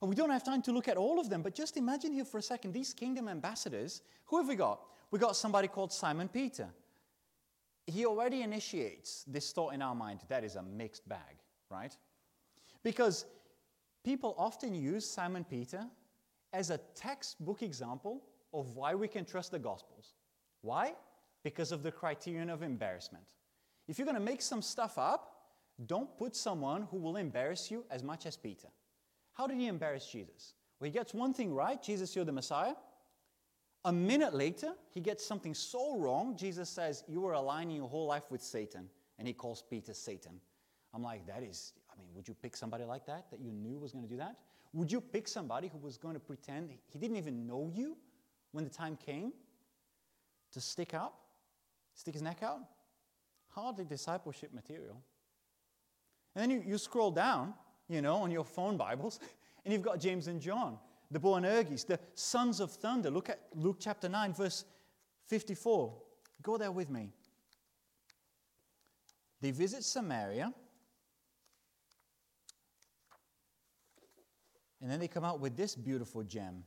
And 0.00 0.08
we 0.08 0.16
don't 0.16 0.30
have 0.30 0.44
time 0.44 0.62
to 0.62 0.72
look 0.72 0.88
at 0.88 0.96
all 0.96 1.20
of 1.20 1.30
them, 1.30 1.42
but 1.42 1.54
just 1.54 1.76
imagine 1.76 2.12
here 2.12 2.24
for 2.24 2.38
a 2.38 2.42
second 2.42 2.72
these 2.72 2.92
kingdom 2.92 3.28
ambassadors. 3.28 4.02
Who 4.26 4.38
have 4.38 4.48
we 4.48 4.56
got? 4.56 4.80
We 5.10 5.18
got 5.18 5.36
somebody 5.36 5.68
called 5.68 5.92
Simon 5.92 6.28
Peter. 6.28 6.68
He 7.86 8.06
already 8.06 8.42
initiates 8.42 9.24
this 9.26 9.52
thought 9.52 9.74
in 9.74 9.82
our 9.82 9.94
mind 9.94 10.20
that 10.28 10.44
is 10.44 10.56
a 10.56 10.62
mixed 10.62 11.08
bag, 11.08 11.36
right? 11.70 11.94
Because 12.82 13.26
people 14.04 14.34
often 14.38 14.74
use 14.74 15.08
Simon 15.08 15.44
Peter 15.44 15.84
as 16.52 16.70
a 16.70 16.78
textbook 16.94 17.62
example 17.62 18.22
of 18.52 18.76
why 18.76 18.94
we 18.94 19.08
can 19.08 19.24
trust 19.24 19.50
the 19.50 19.58
Gospels. 19.58 20.14
Why? 20.62 20.94
Because 21.42 21.72
of 21.72 21.82
the 21.82 21.92
criterion 21.92 22.48
of 22.48 22.62
embarrassment. 22.62 23.24
If 23.88 23.98
you're 23.98 24.06
going 24.06 24.16
to 24.16 24.20
make 24.20 24.40
some 24.40 24.62
stuff 24.62 24.96
up, 24.96 25.34
don't 25.86 26.16
put 26.16 26.36
someone 26.36 26.86
who 26.90 26.98
will 26.98 27.16
embarrass 27.16 27.70
you 27.70 27.84
as 27.90 28.02
much 28.02 28.26
as 28.26 28.36
Peter. 28.36 28.68
How 29.32 29.46
did 29.46 29.58
he 29.58 29.66
embarrass 29.66 30.06
Jesus? 30.06 30.54
Well, 30.78 30.86
he 30.86 30.92
gets 30.92 31.12
one 31.12 31.34
thing 31.34 31.52
right 31.52 31.82
Jesus, 31.82 32.14
you're 32.14 32.24
the 32.24 32.32
Messiah. 32.32 32.74
A 33.86 33.92
minute 33.92 34.34
later, 34.34 34.72
he 34.90 35.00
gets 35.00 35.24
something 35.24 35.52
so 35.52 35.98
wrong, 35.98 36.36
Jesus 36.36 36.70
says, 36.70 37.04
You 37.06 37.26
are 37.26 37.34
aligning 37.34 37.76
your 37.76 37.88
whole 37.88 38.06
life 38.06 38.30
with 38.30 38.42
Satan. 38.42 38.88
And 39.18 39.28
he 39.28 39.34
calls 39.34 39.62
Peter 39.68 39.92
Satan. 39.92 40.40
I'm 40.94 41.02
like, 41.02 41.26
That 41.26 41.42
is, 41.42 41.74
I 41.92 41.98
mean, 41.98 42.08
would 42.14 42.26
you 42.26 42.34
pick 42.34 42.56
somebody 42.56 42.84
like 42.84 43.04
that 43.06 43.30
that 43.30 43.40
you 43.40 43.52
knew 43.52 43.78
was 43.78 43.92
going 43.92 44.04
to 44.04 44.10
do 44.10 44.16
that? 44.16 44.36
Would 44.72 44.90
you 44.90 45.00
pick 45.00 45.28
somebody 45.28 45.68
who 45.68 45.78
was 45.78 45.98
going 45.98 46.14
to 46.14 46.20
pretend 46.20 46.70
he 46.86 46.98
didn't 46.98 47.16
even 47.16 47.46
know 47.46 47.70
you 47.72 47.96
when 48.52 48.64
the 48.64 48.70
time 48.70 48.96
came 48.96 49.32
to 50.52 50.60
stick 50.60 50.94
up, 50.94 51.20
stick 51.94 52.14
his 52.14 52.22
neck 52.22 52.42
out? 52.42 52.60
Hardly 53.50 53.84
discipleship 53.84 54.52
material. 54.52 55.00
And 56.34 56.42
then 56.42 56.50
you, 56.50 56.64
you 56.66 56.78
scroll 56.78 57.10
down, 57.10 57.54
you 57.88 58.02
know, 58.02 58.16
on 58.16 58.30
your 58.30 58.44
phone 58.44 58.76
Bibles, 58.76 59.20
and 59.64 59.72
you've 59.72 59.82
got 59.82 60.00
James 60.00 60.26
and 60.26 60.40
John, 60.40 60.78
the 61.10 61.20
Boanerges, 61.20 61.84
the 61.84 61.98
sons 62.14 62.60
of 62.60 62.70
thunder. 62.72 63.10
Look 63.10 63.28
at 63.28 63.40
Luke 63.54 63.76
chapter 63.80 64.08
9, 64.08 64.34
verse 64.34 64.64
54. 65.26 65.94
Go 66.42 66.56
there 66.56 66.72
with 66.72 66.90
me. 66.90 67.12
They 69.40 69.50
visit 69.50 69.84
Samaria. 69.84 70.52
And 74.80 74.90
then 74.90 75.00
they 75.00 75.08
come 75.08 75.24
out 75.24 75.40
with 75.40 75.56
this 75.56 75.74
beautiful 75.74 76.22
gem. 76.22 76.64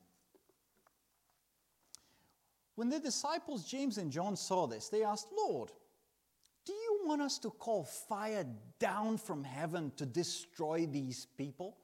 When 2.76 2.90
the 2.90 3.00
disciples, 3.00 3.64
James 3.68 3.98
and 3.98 4.12
John, 4.12 4.36
saw 4.36 4.68
this, 4.68 4.90
they 4.90 5.04
asked, 5.04 5.28
Lord, 5.36 5.72
do 6.66 6.74
you 6.74 7.02
want 7.06 7.22
us 7.22 7.40
to 7.40 7.50
call 7.50 7.84
fire 7.84 8.46
down 8.78 9.18
from 9.18 9.44
heaven 9.44 9.92
to 9.98 10.06
destroy 10.06 10.86
these 10.86 11.26
people? 11.38 11.78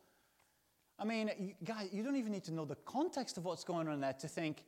I 1.00 1.06
mean, 1.06 1.32
you, 1.40 1.54
guys, 1.64 1.90
you 1.92 2.04
don't 2.04 2.16
even 2.16 2.32
need 2.32 2.44
to 2.46 2.54
know 2.54 2.66
the 2.66 2.76
context 2.86 3.38
of 3.38 3.46
what's 3.46 3.64
going 3.64 3.88
on 3.88 4.00
there 4.00 4.14
to 4.14 4.28
think, 4.28 4.64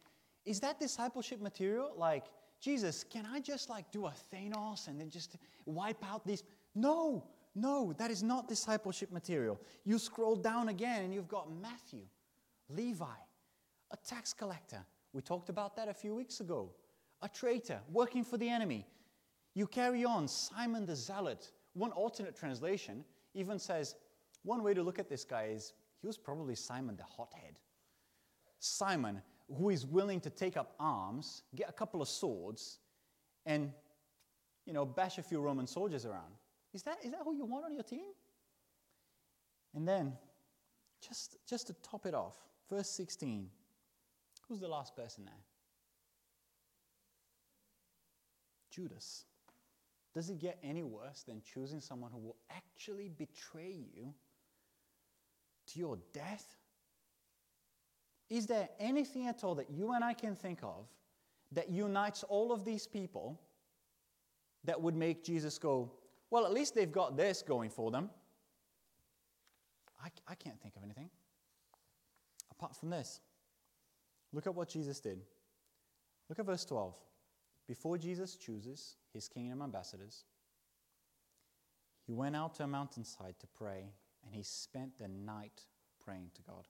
is 0.45 0.59
that 0.61 0.79
discipleship 0.79 1.41
material? 1.41 1.93
Like, 1.95 2.25
Jesus, 2.59 3.03
can 3.03 3.25
I 3.31 3.39
just 3.39 3.69
like 3.69 3.91
do 3.91 4.07
a 4.07 4.13
Thanos 4.33 4.87
and 4.87 4.99
then 4.99 5.09
just 5.09 5.37
wipe 5.65 6.03
out 6.11 6.25
these? 6.25 6.43
No, 6.73 7.27
no, 7.53 7.93
that 7.97 8.11
is 8.11 8.23
not 8.23 8.47
discipleship 8.47 9.11
material. 9.11 9.59
You 9.83 9.99
scroll 9.99 10.35
down 10.35 10.69
again 10.69 11.03
and 11.03 11.13
you've 11.13 11.27
got 11.27 11.49
Matthew, 11.61 12.01
Levi, 12.69 13.05
a 13.91 13.97
tax 14.07 14.33
collector. 14.33 14.83
We 15.13 15.21
talked 15.21 15.49
about 15.49 15.75
that 15.77 15.87
a 15.87 15.93
few 15.93 16.15
weeks 16.15 16.39
ago. 16.39 16.71
a 17.21 17.29
traitor, 17.29 17.79
working 17.91 18.23
for 18.23 18.37
the 18.37 18.47
enemy. 18.47 18.85
You 19.53 19.67
carry 19.67 20.05
on, 20.05 20.27
Simon 20.27 20.85
the 20.85 20.95
Zealot. 20.95 21.51
One 21.73 21.91
alternate 21.91 22.35
translation 22.35 23.03
even 23.33 23.57
says 23.59 23.95
one 24.43 24.63
way 24.63 24.73
to 24.73 24.83
look 24.83 24.99
at 24.99 25.09
this 25.09 25.23
guy 25.23 25.45
is 25.45 25.73
he 26.05 26.07
was 26.07 26.19
probably 26.19 26.53
Simon 26.53 26.95
the 26.95 27.03
hothead. 27.03 27.55
Simon, 28.59 29.23
who 29.57 29.71
is 29.71 29.87
willing 29.87 30.19
to 30.19 30.29
take 30.29 30.55
up 30.55 30.75
arms, 30.79 31.41
get 31.55 31.67
a 31.67 31.71
couple 31.71 31.99
of 31.99 32.07
swords, 32.07 32.77
and 33.47 33.71
you 34.67 34.73
know, 34.73 34.85
bash 34.85 35.17
a 35.17 35.23
few 35.23 35.39
Roman 35.39 35.65
soldiers 35.65 36.05
around. 36.05 36.31
Is 36.75 36.83
that, 36.83 36.97
is 37.03 37.09
that 37.09 37.21
who 37.23 37.35
you 37.35 37.45
want 37.45 37.65
on 37.65 37.73
your 37.73 37.81
team? 37.81 38.05
And 39.73 39.87
then, 39.87 40.13
just, 41.01 41.37
just 41.49 41.65
to 41.67 41.73
top 41.81 42.05
it 42.05 42.13
off, 42.13 42.35
verse 42.69 42.89
16. 42.91 43.49
Who's 44.47 44.59
the 44.59 44.67
last 44.67 44.95
person 44.95 45.25
there? 45.25 45.33
Judas. 48.69 49.25
Does 50.13 50.29
it 50.29 50.37
get 50.37 50.59
any 50.61 50.83
worse 50.83 51.23
than 51.23 51.41
choosing 51.41 51.79
someone 51.79 52.11
who 52.11 52.19
will 52.19 52.37
actually 52.51 53.09
betray 53.09 53.75
you 53.91 54.13
to 55.67 55.79
your 55.79 55.97
death? 56.13 56.57
Is 58.29 58.47
there 58.47 58.69
anything 58.79 59.27
at 59.27 59.43
all 59.43 59.55
that 59.55 59.69
you 59.69 59.93
and 59.93 60.03
I 60.03 60.13
can 60.13 60.35
think 60.35 60.59
of 60.63 60.87
that 61.51 61.69
unites 61.69 62.23
all 62.23 62.51
of 62.51 62.65
these 62.65 62.87
people 62.87 63.39
that 64.63 64.81
would 64.81 64.95
make 64.95 65.23
Jesus 65.23 65.57
go, 65.57 65.91
well, 66.31 66.45
at 66.45 66.51
least 66.51 66.73
they've 66.73 66.91
got 66.91 67.15
this 67.15 67.41
going 67.41 67.69
for 67.69 67.91
them? 67.91 68.09
I, 70.03 70.09
I 70.27 70.35
can't 70.35 70.59
think 70.59 70.75
of 70.75 70.83
anything 70.83 71.09
apart 72.51 72.75
from 72.75 72.89
this. 72.89 73.21
Look 74.33 74.47
at 74.47 74.55
what 74.55 74.69
Jesus 74.69 74.99
did. 74.99 75.21
Look 76.29 76.39
at 76.39 76.45
verse 76.45 76.65
12. 76.65 76.93
Before 77.67 77.97
Jesus 77.97 78.35
chooses 78.35 78.95
his 79.13 79.27
kingdom 79.27 79.61
ambassadors, 79.61 80.25
he 82.05 82.13
went 82.13 82.35
out 82.35 82.55
to 82.55 82.63
a 82.63 82.67
mountainside 82.67 83.35
to 83.39 83.47
pray, 83.47 83.85
and 84.25 84.33
he 84.33 84.43
spent 84.43 84.97
the 84.97 85.07
night 85.07 85.61
praying 86.03 86.31
to 86.35 86.41
God. 86.41 86.67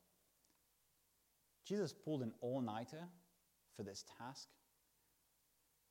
Jesus 1.66 1.94
pulled 1.94 2.22
an 2.22 2.34
all 2.42 2.62
nighter 2.62 3.08
for 3.76 3.84
this 3.84 4.06
task, 4.18 4.48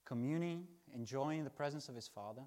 communing, 0.06 0.66
enjoying 0.94 1.44
the 1.44 1.50
presence 1.50 1.88
of 1.88 1.94
his 1.94 2.08
Father. 2.08 2.42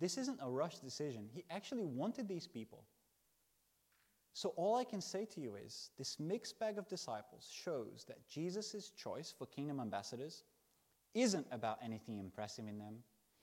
This 0.00 0.16
isn't 0.18 0.38
a 0.42 0.50
rushed 0.50 0.82
decision. 0.82 1.28
He 1.32 1.44
actually 1.50 1.84
wanted 1.84 2.26
these 2.26 2.46
people. 2.46 2.84
So, 4.32 4.48
all 4.56 4.74
I 4.74 4.82
can 4.82 5.00
say 5.00 5.26
to 5.26 5.40
you 5.40 5.54
is 5.54 5.90
this 5.96 6.18
mixed 6.18 6.58
bag 6.58 6.76
of 6.76 6.88
disciples 6.88 7.48
shows 7.48 8.04
that 8.08 8.26
Jesus' 8.28 8.90
choice 8.90 9.32
for 9.36 9.46
kingdom 9.46 9.78
ambassadors 9.78 10.42
isn't 11.14 11.46
about 11.52 11.78
anything 11.82 12.18
impressive 12.18 12.66
in 12.66 12.78
them. 12.78 12.96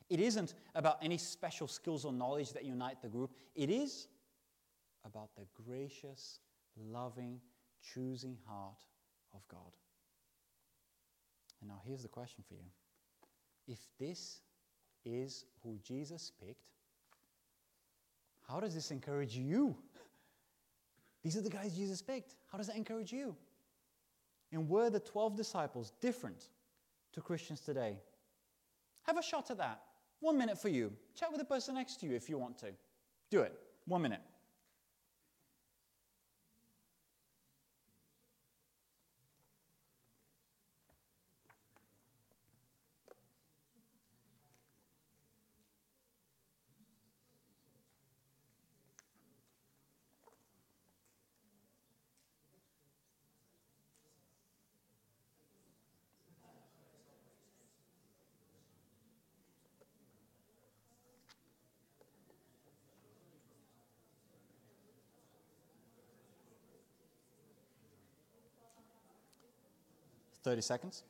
It 0.10 0.20
isn't 0.20 0.56
about 0.76 0.98
any 1.02 1.18
special 1.18 1.70
skills 1.70 2.04
or 2.04 2.12
knowledge 2.12 2.52
that 2.52 2.66
unite 2.66 3.02
the 3.02 3.08
group. 3.08 3.32
It 3.56 3.70
is 3.70 4.10
about 5.06 5.30
the 5.36 5.46
gracious, 5.66 6.40
loving, 6.92 7.40
choosing 7.94 8.38
heart 8.48 8.84
of 9.34 9.48
God. 9.48 9.72
And 11.60 11.70
now 11.70 11.80
here's 11.86 12.02
the 12.02 12.08
question 12.08 12.44
for 12.48 12.56
you. 12.56 12.66
If 13.68 13.80
this 14.00 14.42
is 15.06 15.46
who 15.64 15.78
Jesus 15.84 16.32
picked, 16.44 16.70
how 18.48 18.60
does 18.60 18.76
this 18.76 18.92
encourage 18.92 19.36
you? 19.36 19.76
These 21.24 21.38
are 21.38 21.42
the 21.42 21.50
guys 21.50 21.76
Jesus 21.76 22.02
picked. 22.02 22.36
How 22.52 22.58
does 22.58 22.68
that 22.68 22.76
encourage 22.76 23.14
you? 23.14 23.36
And 24.52 24.68
were 24.68 24.90
the 24.90 25.00
12 25.00 25.38
disciples 25.38 25.94
different 26.02 26.50
to 27.14 27.22
Christians 27.22 27.62
today? 27.62 27.98
Have 29.04 29.18
a 29.18 29.24
shot 29.24 29.50
at 29.52 29.58
that. 29.58 29.82
One 30.20 30.38
minute 30.38 30.62
for 30.62 30.70
you. 30.70 30.92
Chat 31.16 31.32
with 31.32 31.40
the 31.40 31.46
person 31.46 31.76
next 31.76 32.00
to 32.02 32.06
you 32.06 32.16
if 32.16 32.30
you 32.30 32.38
want 32.38 32.58
to. 32.60 32.68
Do 33.30 33.42
it. 33.42 33.58
One 33.86 34.02
minute. 34.02 34.22
30 70.44 70.62
seconds. 70.62 71.04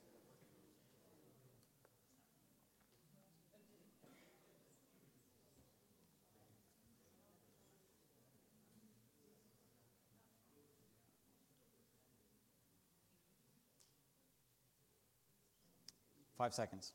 Five 16.38 16.54
seconds. 16.54 16.94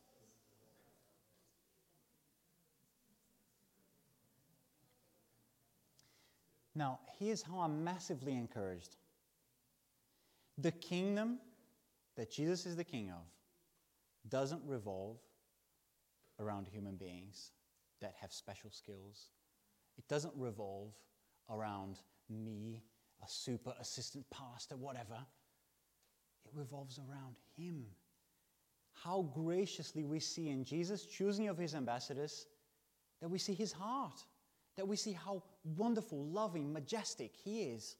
Now, 6.74 6.98
here's 7.18 7.42
how 7.42 7.60
I'm 7.60 7.84
massively 7.84 8.32
encouraged. 8.32 8.96
The 10.58 10.72
kingdom 10.72 11.38
that 12.16 12.30
Jesus 12.30 12.66
is 12.66 12.76
the 12.76 12.84
king 12.84 13.10
of 13.10 13.24
doesn't 14.28 14.62
revolve 14.66 15.18
around 16.40 16.66
human 16.66 16.96
beings 16.96 17.52
that 18.00 18.14
have 18.20 18.32
special 18.32 18.70
skills. 18.70 19.30
It 19.96 20.06
doesn't 20.08 20.34
revolve 20.36 20.92
around 21.50 22.00
me, 22.28 22.82
a 23.22 23.28
super 23.28 23.74
assistant 23.80 24.26
pastor, 24.30 24.76
whatever. 24.76 25.18
It 26.44 26.50
revolves 26.54 26.98
around 26.98 27.36
him. 27.56 27.86
How 28.92 29.22
graciously 29.34 30.04
we 30.04 30.20
see 30.20 30.48
in 30.48 30.64
Jesus' 30.64 31.04
choosing 31.04 31.48
of 31.48 31.58
his 31.58 31.74
ambassadors 31.74 32.46
that 33.20 33.28
we 33.28 33.38
see 33.38 33.54
his 33.54 33.72
heart, 33.72 34.24
that 34.76 34.86
we 34.86 34.96
see 34.96 35.12
how 35.12 35.42
wonderful, 35.76 36.24
loving, 36.26 36.72
majestic 36.72 37.32
he 37.34 37.62
is. 37.64 37.96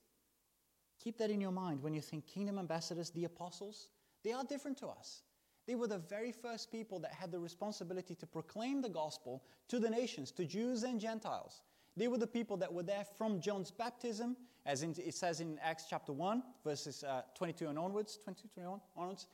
Keep 1.03 1.19
that 1.19 1.31
in 1.31 1.41
your 1.41 1.53
mind 1.53 1.83
when 1.83 1.95
you 1.95 2.01
think 2.01 2.27
kingdom 2.27 2.59
ambassadors, 2.59 3.11
the 3.11 3.25
apostles. 3.25 3.89
They 4.27 4.33
are 4.33 4.43
different 4.43 4.77
to 4.79 4.89
us. 4.89 5.23
They 5.69 5.77
were 5.77 5.87
the 5.87 5.99
very 5.99 6.33
first 6.33 6.73
people 6.73 6.99
that 6.99 7.13
had 7.13 7.31
the 7.31 7.39
responsibility 7.39 8.17
to 8.17 8.27
proclaim 8.27 8.83
the 8.83 8.89
gospel 8.89 9.45
to 9.69 9.79
the 9.79 9.89
nations, 9.89 10.33
to 10.33 10.45
Jews 10.45 10.83
and 10.83 11.01
Gentiles. 11.01 11.63
They 11.97 12.09
were 12.09 12.19
the 12.19 12.27
people 12.27 12.57
that 12.57 12.73
were 12.73 12.83
there 12.83 13.05
from 13.17 13.41
John's 13.41 13.71
baptism, 13.71 14.37
as 14.67 14.83
in, 14.83 14.97
it 14.99 15.15
says 15.15 15.41
in 15.41 15.61
Acts 15.63 15.85
chapter 15.89 16.13
1, 16.13 16.43
verses 16.65 17.05
uh, 17.05 17.23
22 17.37 17.69
and 17.69 17.79
onwards, 17.79 18.19
22, 18.25 18.49
21 18.53 18.81
onwards, 18.97 19.29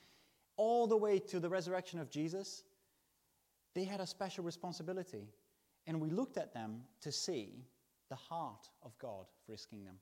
all 0.58 0.86
the 0.86 0.96
way 0.96 1.18
to 1.18 1.40
the 1.40 1.48
resurrection 1.48 1.98
of 1.98 2.10
Jesus. 2.10 2.62
They 3.74 3.84
had 3.84 4.00
a 4.00 4.06
special 4.06 4.44
responsibility. 4.44 5.26
And 5.86 6.02
we 6.02 6.10
looked 6.10 6.36
at 6.36 6.52
them 6.52 6.82
to 7.00 7.10
see 7.10 7.64
the 8.10 8.16
heart 8.16 8.68
of 8.82 8.98
God 8.98 9.24
for 9.46 9.52
his 9.52 9.64
kingdom. 9.64 9.94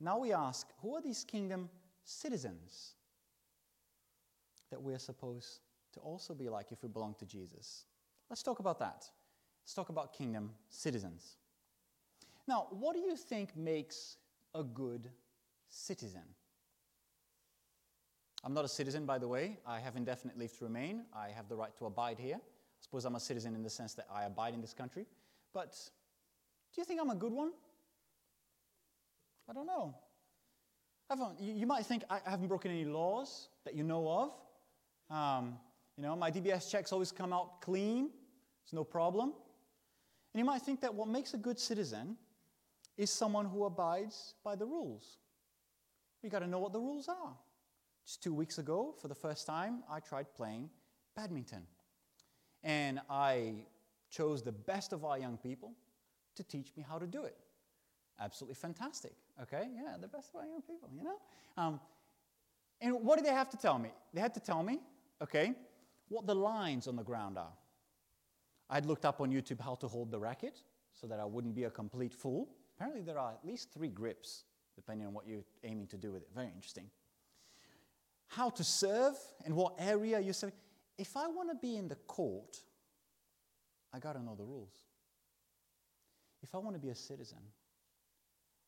Now 0.00 0.18
we 0.18 0.34
ask, 0.34 0.66
who 0.82 0.94
are 0.96 1.00
these 1.00 1.24
kingdom 1.24 1.70
citizens? 2.04 2.96
That 4.72 4.82
we're 4.82 4.98
supposed 4.98 5.60
to 5.92 6.00
also 6.00 6.34
be 6.34 6.48
like 6.48 6.72
if 6.72 6.82
we 6.82 6.88
belong 6.88 7.14
to 7.20 7.26
Jesus. 7.26 7.84
Let's 8.28 8.42
talk 8.42 8.58
about 8.58 8.78
that. 8.80 9.04
Let's 9.62 9.74
talk 9.74 9.90
about 9.90 10.12
kingdom 10.12 10.50
citizens. 10.70 11.36
Now, 12.48 12.66
what 12.70 12.94
do 12.94 13.00
you 13.00 13.14
think 13.16 13.56
makes 13.56 14.16
a 14.54 14.64
good 14.64 15.08
citizen? 15.68 16.22
I'm 18.42 18.54
not 18.54 18.64
a 18.64 18.68
citizen, 18.68 19.06
by 19.06 19.18
the 19.18 19.28
way. 19.28 19.58
I 19.64 19.78
have 19.78 19.94
indefinite 19.94 20.36
leave 20.36 20.56
to 20.58 20.64
remain. 20.64 21.04
I 21.14 21.28
have 21.28 21.48
the 21.48 21.54
right 21.54 21.76
to 21.76 21.86
abide 21.86 22.18
here. 22.18 22.36
I 22.36 22.80
suppose 22.80 23.04
I'm 23.04 23.14
a 23.14 23.20
citizen 23.20 23.54
in 23.54 23.62
the 23.62 23.70
sense 23.70 23.94
that 23.94 24.06
I 24.12 24.24
abide 24.24 24.54
in 24.54 24.60
this 24.60 24.72
country. 24.72 25.06
But 25.54 25.78
do 26.74 26.80
you 26.80 26.84
think 26.84 27.00
I'm 27.00 27.10
a 27.10 27.14
good 27.14 27.32
one? 27.32 27.52
I 29.48 29.52
don't 29.52 29.66
know. 29.66 29.94
you 31.38 31.66
might 31.66 31.86
think 31.86 32.02
I 32.10 32.18
haven't 32.24 32.48
broken 32.48 32.70
any 32.70 32.84
laws 32.84 33.48
that 33.64 33.74
you 33.74 33.84
know 33.84 34.08
of. 34.08 34.32
Um, 35.12 35.58
you 35.96 36.02
know, 36.02 36.16
my 36.16 36.30
DBS 36.30 36.70
checks 36.70 36.90
always 36.92 37.12
come 37.12 37.32
out 37.32 37.60
clean, 37.60 38.10
it's 38.64 38.72
no 38.72 38.82
problem. 38.82 39.34
And 40.32 40.38
you 40.38 40.44
might 40.44 40.62
think 40.62 40.80
that 40.80 40.94
what 40.94 41.08
makes 41.08 41.34
a 41.34 41.36
good 41.36 41.58
citizen 41.58 42.16
is 42.96 43.10
someone 43.10 43.44
who 43.44 43.64
abides 43.64 44.34
by 44.42 44.56
the 44.56 44.64
rules. 44.64 45.18
You 46.22 46.30
got 46.30 46.38
to 46.38 46.46
know 46.46 46.60
what 46.60 46.72
the 46.72 46.80
rules 46.80 47.08
are. 47.08 47.36
Just 48.06 48.22
two 48.22 48.32
weeks 48.32 48.58
ago, 48.58 48.94
for 49.00 49.08
the 49.08 49.14
first 49.14 49.46
time, 49.46 49.82
I 49.90 50.00
tried 50.00 50.32
playing 50.34 50.70
badminton 51.14 51.66
And 52.64 53.00
I 53.10 53.66
chose 54.10 54.42
the 54.42 54.52
best 54.52 54.92
of 54.92 55.04
our 55.04 55.18
young 55.18 55.36
people 55.36 55.72
to 56.36 56.42
teach 56.42 56.72
me 56.76 56.84
how 56.88 56.98
to 56.98 57.06
do 57.06 57.24
it. 57.24 57.36
Absolutely 58.18 58.54
fantastic. 58.54 59.12
Okay? 59.42 59.68
Yeah, 59.74 59.96
the 60.00 60.08
best 60.08 60.30
of 60.34 60.40
our 60.40 60.46
young 60.46 60.62
people, 60.62 60.88
you 60.96 61.04
know? 61.04 61.16
Um, 61.56 61.80
and 62.80 62.94
what 63.04 63.16
did 63.16 63.26
they 63.26 63.32
have 63.32 63.50
to 63.50 63.56
tell 63.56 63.78
me? 63.78 63.90
They 64.14 64.20
had 64.20 64.34
to 64.34 64.40
tell 64.40 64.62
me, 64.62 64.80
okay, 65.22 65.54
what 66.08 66.26
the 66.26 66.34
lines 66.34 66.86
on 66.88 66.96
the 66.96 67.02
ground 67.02 67.38
are. 67.38 67.52
I'd 68.68 68.86
looked 68.86 69.04
up 69.04 69.20
on 69.20 69.30
YouTube 69.30 69.60
how 69.60 69.74
to 69.76 69.88
hold 69.88 70.10
the 70.10 70.18
racket 70.18 70.58
so 70.92 71.06
that 71.06 71.20
I 71.20 71.24
wouldn't 71.24 71.54
be 71.54 71.64
a 71.64 71.70
complete 71.70 72.12
fool. 72.12 72.48
Apparently, 72.76 73.02
there 73.02 73.18
are 73.18 73.32
at 73.32 73.44
least 73.44 73.72
three 73.72 73.88
grips, 73.88 74.44
depending 74.74 75.06
on 75.06 75.14
what 75.14 75.26
you're 75.26 75.44
aiming 75.64 75.86
to 75.88 75.96
do 75.96 76.12
with 76.12 76.22
it. 76.22 76.28
Very 76.34 76.48
interesting. 76.48 76.86
How 78.28 78.50
to 78.50 78.64
serve 78.64 79.14
and 79.44 79.54
what 79.54 79.74
area 79.78 80.18
you're 80.20 80.32
serving. 80.32 80.56
If 80.98 81.16
I 81.16 81.28
want 81.28 81.50
to 81.50 81.54
be 81.54 81.76
in 81.76 81.88
the 81.88 81.96
court, 81.96 82.58
I 83.92 83.98
got 83.98 84.14
to 84.14 84.22
know 84.22 84.34
the 84.34 84.44
rules. 84.44 84.74
If 86.42 86.54
I 86.54 86.58
want 86.58 86.74
to 86.74 86.80
be 86.80 86.88
a 86.88 86.94
citizen, 86.94 87.38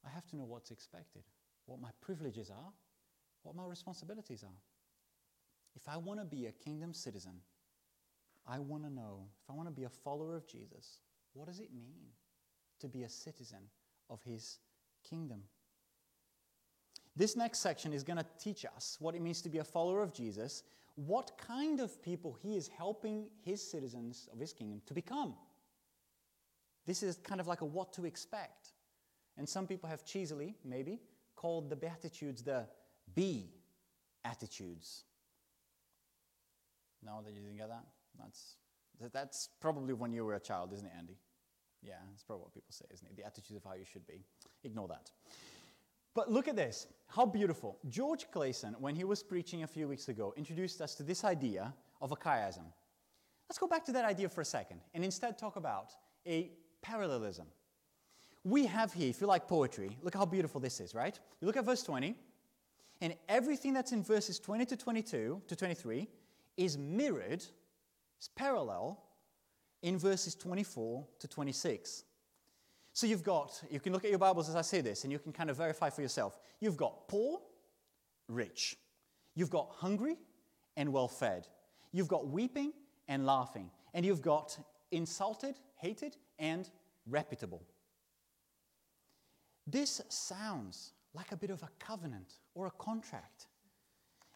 I 0.06 0.10
have 0.10 0.26
to 0.28 0.36
know 0.36 0.44
what's 0.44 0.70
expected, 0.70 1.22
what 1.66 1.80
my 1.80 1.90
privileges 2.00 2.50
are, 2.50 2.72
what 3.42 3.56
my 3.56 3.64
responsibilities 3.64 4.42
are. 4.42 4.60
If 5.76 5.88
I 5.88 5.96
want 5.96 6.20
to 6.20 6.24
be 6.24 6.46
a 6.46 6.52
kingdom 6.52 6.94
citizen, 6.94 7.40
I 8.46 8.58
want 8.58 8.84
to 8.84 8.90
know, 8.90 9.26
if 9.42 9.50
I 9.50 9.54
want 9.54 9.68
to 9.68 9.74
be 9.74 9.84
a 9.84 9.88
follower 9.88 10.36
of 10.36 10.46
Jesus, 10.46 10.98
what 11.32 11.46
does 11.46 11.60
it 11.60 11.70
mean 11.74 12.06
to 12.80 12.88
be 12.88 13.02
a 13.02 13.08
citizen 13.08 13.58
of 14.10 14.22
his 14.22 14.58
kingdom? 15.08 15.42
This 17.16 17.36
next 17.36 17.60
section 17.60 17.92
is 17.92 18.02
going 18.02 18.18
to 18.18 18.26
teach 18.38 18.64
us 18.64 18.96
what 19.00 19.14
it 19.14 19.22
means 19.22 19.40
to 19.42 19.48
be 19.48 19.58
a 19.58 19.64
follower 19.64 20.02
of 20.02 20.12
Jesus, 20.12 20.64
what 20.96 21.32
kind 21.38 21.80
of 21.80 22.02
people 22.02 22.36
he 22.42 22.56
is 22.56 22.68
helping 22.68 23.26
his 23.42 23.62
citizens 23.62 24.28
of 24.32 24.38
his 24.38 24.52
kingdom 24.52 24.80
to 24.86 24.94
become. 24.94 25.34
This 26.86 27.02
is 27.02 27.16
kind 27.16 27.40
of 27.40 27.46
like 27.46 27.62
a 27.62 27.64
what 27.64 27.92
to 27.94 28.04
expect. 28.04 28.72
And 29.36 29.48
some 29.48 29.66
people 29.66 29.88
have 29.88 30.04
cheesily, 30.04 30.54
maybe, 30.64 31.00
called 31.34 31.70
the 31.70 31.76
Beatitudes 31.76 32.42
the 32.42 32.66
be 33.14 33.50
attitudes. 34.24 35.04
No, 37.04 37.20
that 37.24 37.32
you 37.32 37.40
didn't 37.40 37.56
get 37.56 37.68
that? 37.68 37.84
That's, 38.18 38.56
that's 39.12 39.48
probably 39.60 39.92
when 39.94 40.12
you 40.12 40.24
were 40.24 40.34
a 40.34 40.40
child, 40.40 40.72
isn't 40.72 40.86
it, 40.86 40.92
Andy? 40.96 41.18
Yeah, 41.82 41.94
that's 42.10 42.22
probably 42.22 42.44
what 42.44 42.54
people 42.54 42.72
say, 42.72 42.86
isn't 42.92 43.06
it? 43.06 43.16
The 43.16 43.26
attitude 43.26 43.56
of 43.56 43.64
how 43.64 43.74
you 43.74 43.84
should 43.84 44.06
be. 44.06 44.24
Ignore 44.62 44.88
that. 44.88 45.10
But 46.14 46.30
look 46.30 46.48
at 46.48 46.56
this. 46.56 46.86
How 47.08 47.26
beautiful. 47.26 47.78
George 47.88 48.26
Clayson, 48.32 48.80
when 48.80 48.94
he 48.94 49.04
was 49.04 49.22
preaching 49.22 49.64
a 49.64 49.66
few 49.66 49.88
weeks 49.88 50.08
ago, 50.08 50.32
introduced 50.36 50.80
us 50.80 50.94
to 50.94 51.02
this 51.02 51.24
idea 51.24 51.74
of 52.00 52.12
a 52.12 52.16
chiasm. 52.16 52.64
Let's 53.48 53.58
go 53.58 53.66
back 53.66 53.84
to 53.86 53.92
that 53.92 54.04
idea 54.04 54.28
for 54.28 54.40
a 54.40 54.44
second 54.44 54.80
and 54.94 55.04
instead 55.04 55.36
talk 55.36 55.56
about 55.56 55.92
a 56.26 56.52
parallelism. 56.82 57.46
We 58.44 58.66
have 58.66 58.92
here, 58.92 59.08
if 59.08 59.20
you 59.20 59.26
like 59.26 59.48
poetry, 59.48 59.96
look 60.02 60.14
how 60.14 60.24
beautiful 60.24 60.60
this 60.60 60.80
is, 60.80 60.94
right? 60.94 61.18
You 61.40 61.46
look 61.46 61.56
at 61.56 61.64
verse 61.64 61.82
20, 61.82 62.14
and 63.00 63.14
everything 63.28 63.72
that's 63.72 63.92
in 63.92 64.02
verses 64.02 64.38
20 64.38 64.66
to 64.66 64.76
22 64.76 65.42
to 65.46 65.56
23 65.56 66.08
is 66.56 66.78
mirrored, 66.78 67.44
is 68.20 68.28
parallel 68.36 69.02
in 69.82 69.98
verses 69.98 70.34
24 70.34 71.06
to 71.20 71.28
26. 71.28 72.04
So 72.92 73.06
you've 73.06 73.24
got, 73.24 73.60
you 73.70 73.80
can 73.80 73.92
look 73.92 74.04
at 74.04 74.10
your 74.10 74.18
Bibles 74.18 74.48
as 74.48 74.54
I 74.54 74.62
say 74.62 74.80
this, 74.80 75.04
and 75.04 75.12
you 75.12 75.18
can 75.18 75.32
kind 75.32 75.50
of 75.50 75.56
verify 75.56 75.90
for 75.90 76.00
yourself. 76.00 76.38
You've 76.60 76.76
got 76.76 77.08
poor, 77.08 77.40
rich. 78.28 78.76
You've 79.34 79.50
got 79.50 79.68
hungry 79.70 80.16
and 80.76 80.92
well 80.92 81.08
fed. 81.08 81.48
You've 81.92 82.08
got 82.08 82.28
weeping 82.28 82.72
and 83.08 83.26
laughing. 83.26 83.70
And 83.92 84.06
you've 84.06 84.22
got 84.22 84.56
insulted, 84.90 85.56
hated, 85.76 86.16
and 86.38 86.70
reputable. 87.06 87.62
This 89.66 90.00
sounds 90.08 90.92
like 91.14 91.32
a 91.32 91.36
bit 91.36 91.50
of 91.50 91.62
a 91.62 91.68
covenant 91.78 92.34
or 92.54 92.66
a 92.66 92.70
contract. 92.72 93.46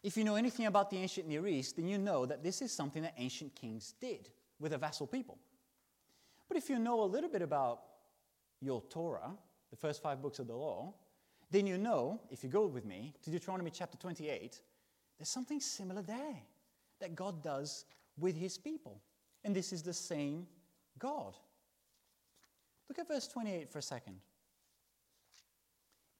If 0.01 0.15
you 0.15 0.23
know 0.23 0.35
anything 0.35 0.65
about 0.65 0.89
the 0.89 0.97
ancient 0.97 1.27
Near 1.27 1.45
East, 1.47 1.75
then 1.75 1.87
you 1.87 1.97
know 1.97 2.25
that 2.25 2.43
this 2.43 2.61
is 2.61 2.71
something 2.71 3.01
that 3.01 3.13
ancient 3.17 3.55
kings 3.55 3.93
did 3.99 4.29
with 4.59 4.73
a 4.73 4.77
vassal 4.77 5.07
people. 5.07 5.37
But 6.47 6.57
if 6.57 6.69
you 6.69 6.79
know 6.79 7.01
a 7.01 7.05
little 7.05 7.29
bit 7.29 7.41
about 7.41 7.81
your 8.61 8.81
Torah, 8.89 9.31
the 9.69 9.75
first 9.75 10.01
five 10.01 10.21
books 10.21 10.39
of 10.39 10.47
the 10.47 10.55
law, 10.55 10.93
then 11.51 11.67
you 11.67 11.77
know, 11.77 12.21
if 12.29 12.43
you 12.43 12.49
go 12.49 12.65
with 12.65 12.85
me 12.85 13.13
to 13.23 13.29
Deuteronomy 13.29 13.71
chapter 13.71 13.97
28, 13.97 14.61
there's 15.17 15.29
something 15.29 15.59
similar 15.59 16.01
there 16.01 16.37
that 16.99 17.15
God 17.15 17.43
does 17.43 17.85
with 18.17 18.35
his 18.35 18.57
people. 18.57 19.01
And 19.43 19.55
this 19.55 19.73
is 19.73 19.81
the 19.81 19.93
same 19.93 20.47
God. 20.97 21.35
Look 22.87 22.99
at 22.99 23.07
verse 23.07 23.27
28 23.27 23.69
for 23.69 23.79
a 23.79 23.83
second. 23.83 24.17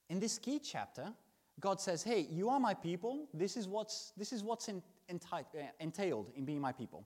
In 0.09 0.19
this 0.19 0.37
key 0.37 0.59
chapter, 0.59 1.13
God 1.59 1.81
says, 1.81 2.03
Hey, 2.03 2.27
you 2.31 2.49
are 2.49 2.59
my 2.59 2.73
people. 2.73 3.27
This 3.33 3.57
is 3.57 3.67
what's, 3.67 4.13
this 4.17 4.31
is 4.31 4.43
what's 4.43 4.67
in, 4.67 4.81
enti- 5.11 5.45
uh, 5.55 5.67
entailed 5.79 6.31
in 6.35 6.45
being 6.45 6.61
my 6.61 6.71
people. 6.71 7.05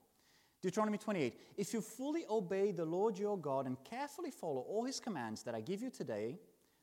Deuteronomy 0.62 0.98
28 0.98 1.34
If 1.58 1.74
you 1.74 1.82
fully 1.82 2.26
obey 2.30 2.72
the 2.72 2.86
Lord 2.86 3.18
your 3.18 3.38
God 3.38 3.66
and 3.66 3.78
carefully 3.84 4.32
follow 4.32 4.62
all 4.62 4.86
his 4.86 5.00
commands 5.00 5.44
that 5.44 5.56
I 5.56 5.62
give 5.62 5.82
you 5.82 5.90
today, 5.90 6.40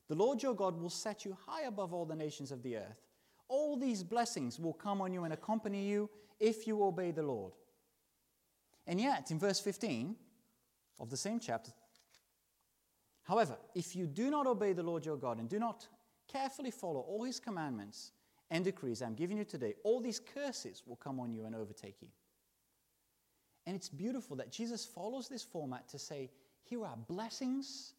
the 0.08 0.14
Lord 0.14 0.42
your 0.42 0.54
God 0.54 0.80
will 0.80 0.90
set 0.90 1.24
you 1.24 1.36
high 1.46 1.62
above 1.62 1.94
all 1.94 2.04
the 2.04 2.16
nations 2.16 2.50
of 2.50 2.62
the 2.62 2.76
earth. 2.76 3.00
All 3.48 3.76
these 3.76 4.02
blessings 4.02 4.58
will 4.58 4.72
come 4.72 5.00
on 5.00 5.12
you 5.12 5.24
and 5.24 5.32
accompany 5.32 5.84
you 5.84 6.10
if 6.38 6.66
you 6.66 6.82
obey 6.82 7.10
the 7.10 7.22
Lord. 7.22 7.52
And 8.86 9.00
yet, 9.00 9.30
in 9.30 9.38
verse 9.38 9.60
15 9.60 10.16
of 10.98 11.10
the 11.10 11.16
same 11.16 11.38
chapter, 11.38 11.70
however, 13.22 13.56
if 13.74 13.94
you 13.94 14.06
do 14.06 14.30
not 14.30 14.46
obey 14.46 14.72
the 14.72 14.82
Lord 14.82 15.06
your 15.06 15.16
God 15.16 15.38
and 15.38 15.48
do 15.48 15.58
not 15.58 15.86
carefully 16.30 16.70
follow 16.70 17.00
all 17.00 17.24
his 17.24 17.40
commandments 17.40 18.12
and 18.50 18.64
decrees 18.64 19.02
I'm 19.02 19.14
giving 19.14 19.38
you 19.38 19.44
today, 19.44 19.74
all 19.84 20.00
these 20.00 20.20
curses 20.20 20.82
will 20.86 20.96
come 20.96 21.20
on 21.20 21.32
you 21.32 21.44
and 21.44 21.54
overtake 21.54 21.96
you. 22.00 22.08
And 23.66 23.76
it's 23.76 23.88
beautiful 23.88 24.36
that 24.36 24.50
Jesus 24.50 24.84
follows 24.84 25.28
this 25.28 25.44
format 25.44 25.88
to 25.88 25.98
say, 25.98 26.30
here 26.64 26.84
are 26.84 26.96
blessings. 27.08 27.94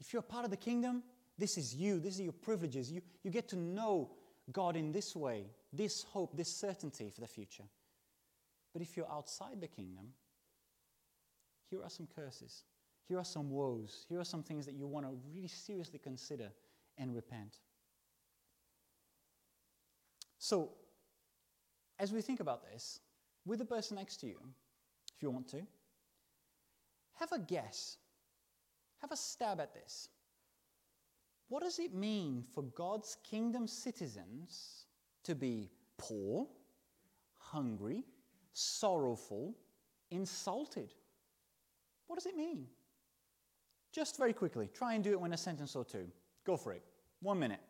If 0.00 0.12
you're 0.12 0.22
part 0.22 0.44
of 0.44 0.50
the 0.50 0.56
kingdom, 0.56 1.02
this 1.38 1.56
is 1.58 1.74
you, 1.74 2.00
these 2.00 2.18
are 2.18 2.24
your 2.24 2.32
privileges. 2.32 2.90
You, 2.90 3.00
you 3.22 3.30
get 3.30 3.48
to 3.48 3.56
know 3.56 4.10
God 4.52 4.76
in 4.76 4.92
this 4.92 5.14
way, 5.14 5.44
this 5.72 6.04
hope, 6.04 6.36
this 6.36 6.54
certainty 6.54 7.10
for 7.10 7.20
the 7.20 7.26
future. 7.26 7.64
But 8.72 8.82
if 8.82 8.96
you're 8.96 9.10
outside 9.10 9.60
the 9.60 9.68
kingdom, 9.68 10.08
here 11.70 11.82
are 11.82 11.90
some 11.90 12.08
curses. 12.14 12.64
Here 13.08 13.18
are 13.18 13.24
some 13.24 13.50
woes. 13.50 14.06
Here 14.08 14.18
are 14.18 14.24
some 14.24 14.42
things 14.42 14.66
that 14.66 14.74
you 14.74 14.86
want 14.86 15.06
to 15.06 15.12
really 15.34 15.48
seriously 15.48 15.98
consider 15.98 16.50
and 16.98 17.14
repent. 17.14 17.56
So, 20.38 20.70
as 21.98 22.12
we 22.12 22.20
think 22.20 22.40
about 22.40 22.70
this, 22.70 23.00
with 23.46 23.58
the 23.58 23.64
person 23.64 23.96
next 23.96 24.18
to 24.18 24.26
you, 24.26 24.36
if 25.16 25.22
you 25.22 25.30
want 25.30 25.48
to, 25.48 25.62
have 27.14 27.32
a 27.32 27.38
guess. 27.38 27.96
Have 29.00 29.12
a 29.12 29.16
stab 29.16 29.60
at 29.60 29.74
this. 29.74 30.08
What 31.48 31.62
does 31.62 31.78
it 31.78 31.94
mean 31.94 32.44
for 32.54 32.62
God's 32.62 33.16
kingdom 33.22 33.66
citizens 33.66 34.86
to 35.24 35.34
be 35.34 35.70
poor, 35.98 36.46
hungry, 37.38 38.04
sorrowful, 38.52 39.54
insulted? 40.10 40.94
What 42.06 42.16
does 42.16 42.26
it 42.26 42.36
mean? 42.36 42.66
Just 43.92 44.16
very 44.16 44.32
quickly, 44.32 44.68
try 44.74 44.94
and 44.94 45.04
do 45.04 45.18
it 45.18 45.24
in 45.24 45.32
a 45.32 45.36
sentence 45.36 45.76
or 45.76 45.84
two. 45.84 46.06
Go 46.44 46.56
for 46.56 46.72
it. 46.72 46.82
One 47.20 47.38
minute. 47.38 47.60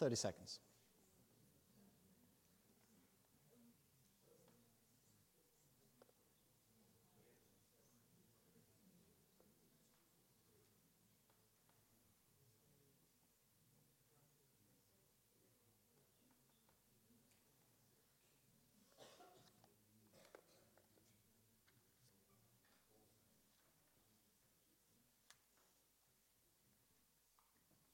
30 0.00 0.16
seconds. 0.16 0.60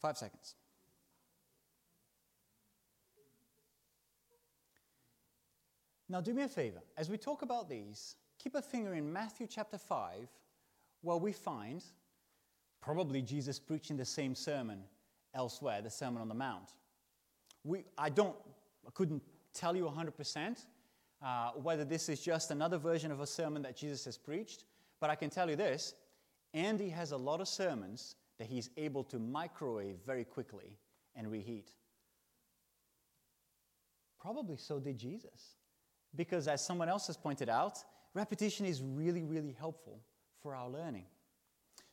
Five 0.00 0.16
seconds. 0.16 0.54
Now, 6.08 6.20
do 6.20 6.32
me 6.32 6.42
a 6.42 6.48
favor. 6.48 6.80
As 6.96 7.10
we 7.10 7.16
talk 7.16 7.42
about 7.42 7.68
these, 7.68 8.16
keep 8.38 8.54
a 8.54 8.62
finger 8.62 8.94
in 8.94 9.12
Matthew 9.12 9.46
chapter 9.48 9.78
5, 9.78 10.28
where 11.02 11.16
we 11.16 11.32
find 11.32 11.82
probably 12.80 13.22
Jesus 13.22 13.58
preaching 13.58 13.96
the 13.96 14.04
same 14.04 14.34
sermon 14.34 14.84
elsewhere, 15.34 15.82
the 15.82 15.90
Sermon 15.90 16.22
on 16.22 16.28
the 16.28 16.34
Mount. 16.34 16.70
We, 17.64 17.84
I 17.98 18.08
don't, 18.08 18.36
I 18.86 18.90
couldn't 18.94 19.22
tell 19.52 19.76
you 19.76 19.84
100% 19.84 20.64
uh, 21.22 21.50
whether 21.52 21.84
this 21.84 22.08
is 22.08 22.20
just 22.20 22.50
another 22.50 22.78
version 22.78 23.10
of 23.10 23.20
a 23.20 23.26
sermon 23.26 23.62
that 23.62 23.76
Jesus 23.76 24.04
has 24.04 24.16
preached, 24.16 24.64
but 25.00 25.10
I 25.10 25.14
can 25.14 25.30
tell 25.30 25.50
you 25.50 25.56
this 25.56 25.94
Andy 26.54 26.88
has 26.88 27.12
a 27.12 27.16
lot 27.16 27.40
of 27.40 27.48
sermons 27.48 28.16
that 28.38 28.46
he's 28.46 28.70
able 28.76 29.02
to 29.04 29.18
microwave 29.18 29.96
very 30.06 30.24
quickly 30.24 30.78
and 31.14 31.30
reheat. 31.30 31.70
Probably 34.20 34.56
so 34.56 34.78
did 34.78 34.98
Jesus. 34.98 35.56
Because, 36.14 36.48
as 36.48 36.64
someone 36.64 36.88
else 36.88 37.06
has 37.08 37.16
pointed 37.16 37.48
out, 37.48 37.78
repetition 38.14 38.66
is 38.66 38.82
really, 38.82 39.22
really 39.22 39.52
helpful 39.58 40.00
for 40.42 40.54
our 40.54 40.68
learning. 40.68 41.04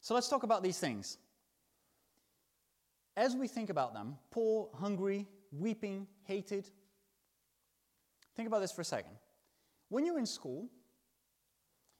So, 0.02 0.13
let's 0.13 0.30
talk 0.30 0.43
about 0.43 0.63
these 0.63 0.80
things. 0.80 1.17
As 3.15 3.36
we 3.36 3.47
think 3.47 3.69
about 3.69 3.93
them 3.93 4.17
poor, 4.32 4.69
hungry, 4.73 5.28
weeping, 5.52 6.08
hated 6.23 6.69
think 8.36 8.47
about 8.47 8.60
this 8.60 8.71
for 8.71 8.82
a 8.82 8.86
second. 8.86 9.15
When 9.89 10.06
you're 10.06 10.19
in 10.19 10.26
school, 10.26 10.69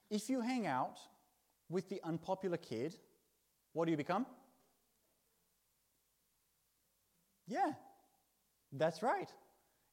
if 0.10 0.30
you 0.30 0.42
hang 0.42 0.68
out 0.68 0.98
with 1.70 1.90
the 1.90 2.02
unpopular 2.04 2.58
kid, 2.58 2.96
what 3.74 3.86
do 3.86 3.92
you 3.92 3.98
become? 3.98 4.26
Yeah, 7.48 7.74
that's 8.72 9.04
right. 9.04 9.30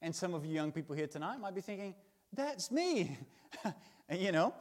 And 0.03 0.15
some 0.15 0.35
of 0.35 0.45
you 0.47 0.55
young 0.55 0.73
people 0.73 0.97
here 0.97 1.07
tonight 1.07 1.39
might 1.39 1.55
be 1.55 1.61
thinking, 1.61 1.95
that's 2.33 2.71
me. 2.71 3.19
you 4.11 4.33
know, 4.33 4.55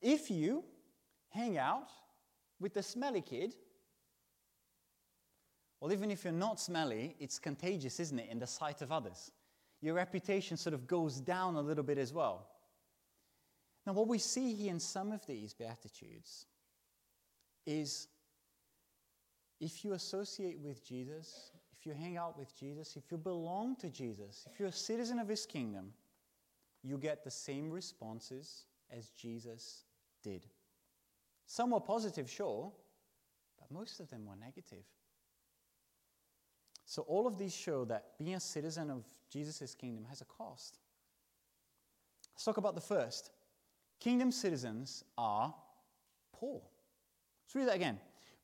if 0.00 0.30
you 0.30 0.64
hang 1.30 1.58
out 1.58 1.88
with 2.60 2.74
the 2.74 2.82
smelly 2.82 3.22
kid, 3.22 3.54
well, 5.80 5.92
even 5.92 6.10
if 6.10 6.24
you're 6.24 6.32
not 6.32 6.58
smelly, 6.58 7.16
it's 7.18 7.38
contagious, 7.38 8.00
isn't 8.00 8.18
it, 8.18 8.28
in 8.30 8.38
the 8.38 8.46
sight 8.46 8.82
of 8.82 8.90
others? 8.90 9.30
Your 9.82 9.94
reputation 9.94 10.56
sort 10.56 10.74
of 10.74 10.86
goes 10.86 11.20
down 11.20 11.56
a 11.56 11.60
little 11.60 11.84
bit 11.84 11.98
as 11.98 12.12
well. 12.12 12.48
Now, 13.86 13.92
what 13.92 14.08
we 14.08 14.18
see 14.18 14.54
here 14.54 14.72
in 14.72 14.80
some 14.80 15.12
of 15.12 15.24
these 15.26 15.54
Beatitudes 15.54 16.46
is 17.66 18.08
if 19.60 19.84
you 19.84 19.92
associate 19.92 20.58
with 20.58 20.84
Jesus, 20.84 21.50
if 21.72 21.86
you 21.86 21.92
hang 21.92 22.16
out 22.16 22.38
with 22.38 22.56
Jesus, 22.58 22.96
if 22.96 23.10
you 23.10 23.16
belong 23.16 23.76
to 23.76 23.88
Jesus, 23.90 24.46
if 24.52 24.58
you're 24.58 24.68
a 24.68 24.72
citizen 24.72 25.18
of 25.18 25.28
his 25.28 25.46
kingdom, 25.46 25.92
you 26.86 26.98
get 26.98 27.24
the 27.24 27.30
same 27.30 27.70
responses 27.70 28.64
as 28.96 29.10
Jesus 29.10 29.82
did. 30.22 30.46
Some 31.44 31.70
were 31.70 31.80
positive, 31.80 32.30
sure, 32.30 32.72
but 33.58 33.70
most 33.70 33.98
of 33.98 34.08
them 34.08 34.24
were 34.24 34.36
negative. 34.36 34.84
So, 36.84 37.02
all 37.02 37.26
of 37.26 37.38
these 37.38 37.54
show 37.54 37.84
that 37.86 38.12
being 38.18 38.36
a 38.36 38.40
citizen 38.40 38.90
of 38.90 39.04
Jesus' 39.28 39.74
kingdom 39.74 40.04
has 40.04 40.20
a 40.20 40.24
cost. 40.26 40.78
Let's 42.34 42.44
talk 42.44 42.58
about 42.58 42.76
the 42.76 42.80
first. 42.80 43.30
Kingdom 43.98 44.30
citizens 44.30 45.02
are 45.18 45.52
poor. 46.32 46.60
Let's 47.44 47.54
read 47.56 47.68
that 47.68 47.76
again. 47.76 47.98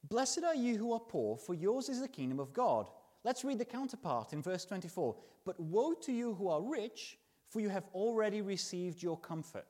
Blessed 0.09 0.43
are 0.43 0.55
you 0.57 0.77
who 0.79 0.93
are 0.93 1.01
poor, 1.01 1.37
for 1.37 1.55
yours 1.55 1.89
is 1.89 2.01
the 2.01 2.09
kingdom 2.09 2.41
of 2.41 2.53
God. 2.53 2.91
Let's 3.23 3.45
read 3.45 3.59
the 3.59 3.65
counterpart 3.65 4.33
in 4.33 4.43
verse 4.43 4.65
24. 4.65 5.15
But 5.45 5.61
woe 5.61 5.93
to 6.03 6.13
you 6.13 6.35
who 6.35 6.49
are 6.49 6.61
rich, 6.61 7.19
for 7.53 7.61
you 7.61 7.69
have 7.69 7.85
already 7.93 8.41
received 8.41 9.03
your 9.03 9.19
comfort. 9.19 9.67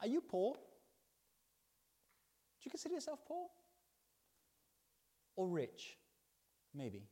Are 0.00 0.06
you 0.06 0.20
poor? 0.20 0.54
Do 0.54 0.60
you 2.62 2.70
consider 2.70 2.94
yourself 2.94 3.18
poor? 3.26 3.48
Or 5.34 5.48
rich? 5.48 5.96
Maybe. 6.72 7.02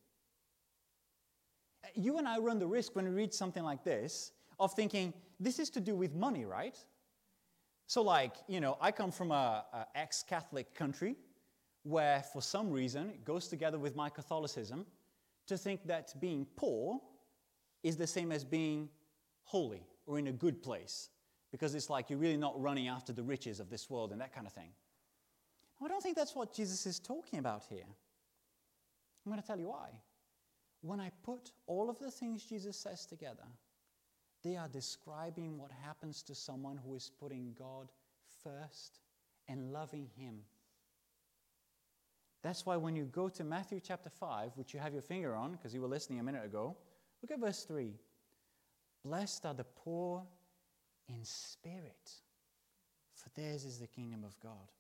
Uh, 1.84 1.88
you 1.96 2.18
and 2.18 2.28
I 2.28 2.38
run 2.38 2.60
the 2.60 2.66
risk 2.66 2.94
when 2.94 3.06
we 3.06 3.10
read 3.10 3.34
something 3.34 3.64
like 3.64 3.82
this 3.82 4.30
of 4.60 4.72
thinking, 4.74 5.12
this 5.40 5.58
is 5.58 5.68
to 5.70 5.80
do 5.80 5.96
with 5.96 6.14
money, 6.14 6.44
right? 6.44 6.78
So, 7.88 8.02
like, 8.02 8.34
you 8.46 8.60
know, 8.60 8.78
I 8.80 8.92
come 8.92 9.10
from 9.10 9.32
a, 9.32 9.64
a 9.72 9.86
ex 9.96 10.22
Catholic 10.22 10.74
country 10.76 11.16
where, 11.82 12.22
for 12.32 12.40
some 12.40 12.70
reason, 12.70 13.10
it 13.10 13.24
goes 13.24 13.48
together 13.48 13.80
with 13.80 13.96
my 13.96 14.10
Catholicism 14.10 14.86
to 15.50 15.58
think 15.58 15.86
that 15.86 16.18
being 16.20 16.46
poor 16.56 17.00
is 17.82 17.96
the 17.96 18.06
same 18.06 18.32
as 18.32 18.44
being 18.44 18.88
holy 19.42 19.84
or 20.06 20.18
in 20.18 20.28
a 20.28 20.32
good 20.32 20.62
place 20.62 21.10
because 21.50 21.74
it's 21.74 21.90
like 21.90 22.08
you're 22.08 22.18
really 22.18 22.36
not 22.36 22.60
running 22.60 22.88
after 22.88 23.12
the 23.12 23.22
riches 23.22 23.60
of 23.60 23.68
this 23.68 23.90
world 23.90 24.12
and 24.12 24.20
that 24.20 24.32
kind 24.32 24.46
of 24.46 24.52
thing. 24.52 24.70
I 25.84 25.88
don't 25.88 26.02
think 26.02 26.16
that's 26.16 26.36
what 26.36 26.54
Jesus 26.54 26.86
is 26.86 27.00
talking 27.00 27.38
about 27.38 27.64
here. 27.68 27.86
I'm 29.24 29.32
going 29.32 29.40
to 29.40 29.46
tell 29.46 29.58
you 29.58 29.68
why. 29.68 29.88
When 30.82 31.00
I 31.00 31.10
put 31.24 31.50
all 31.66 31.90
of 31.90 31.98
the 31.98 32.10
things 32.10 32.44
Jesus 32.44 32.76
says 32.76 33.04
together, 33.04 33.48
they 34.44 34.56
are 34.56 34.68
describing 34.68 35.58
what 35.58 35.70
happens 35.70 36.22
to 36.24 36.34
someone 36.34 36.78
who 36.84 36.94
is 36.94 37.10
putting 37.20 37.54
God 37.58 37.90
first 38.44 39.00
and 39.48 39.72
loving 39.72 40.08
Him 40.16 40.40
that's 42.42 42.64
why 42.64 42.76
when 42.76 42.96
you 42.96 43.04
go 43.04 43.28
to 43.28 43.44
Matthew 43.44 43.80
chapter 43.80 44.08
5, 44.08 44.52
which 44.54 44.72
you 44.72 44.80
have 44.80 44.92
your 44.92 45.02
finger 45.02 45.34
on, 45.34 45.52
because 45.52 45.74
you 45.74 45.82
were 45.82 45.88
listening 45.88 46.20
a 46.20 46.22
minute 46.22 46.44
ago, 46.44 46.76
look 47.22 47.30
at 47.30 47.38
verse 47.38 47.64
3. 47.64 47.92
Blessed 49.04 49.46
are 49.46 49.54
the 49.54 49.64
poor 49.64 50.22
in 51.08 51.24
spirit, 51.24 52.10
for 53.14 53.28
theirs 53.34 53.64
is 53.64 53.78
the 53.78 53.86
kingdom 53.86 54.24
of 54.24 54.38
God. 54.40 54.72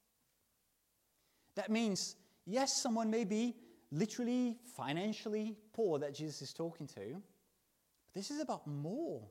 That 1.56 1.70
means, 1.70 2.16
yes, 2.46 2.80
someone 2.80 3.10
may 3.10 3.24
be 3.24 3.56
literally 3.92 4.56
financially 4.76 5.56
poor 5.72 5.98
that 5.98 6.14
Jesus 6.14 6.40
is 6.42 6.52
talking 6.52 6.86
to, 6.88 7.12
but 7.12 8.14
this 8.14 8.30
is 8.30 8.40
about 8.40 8.66
more. 8.66 9.22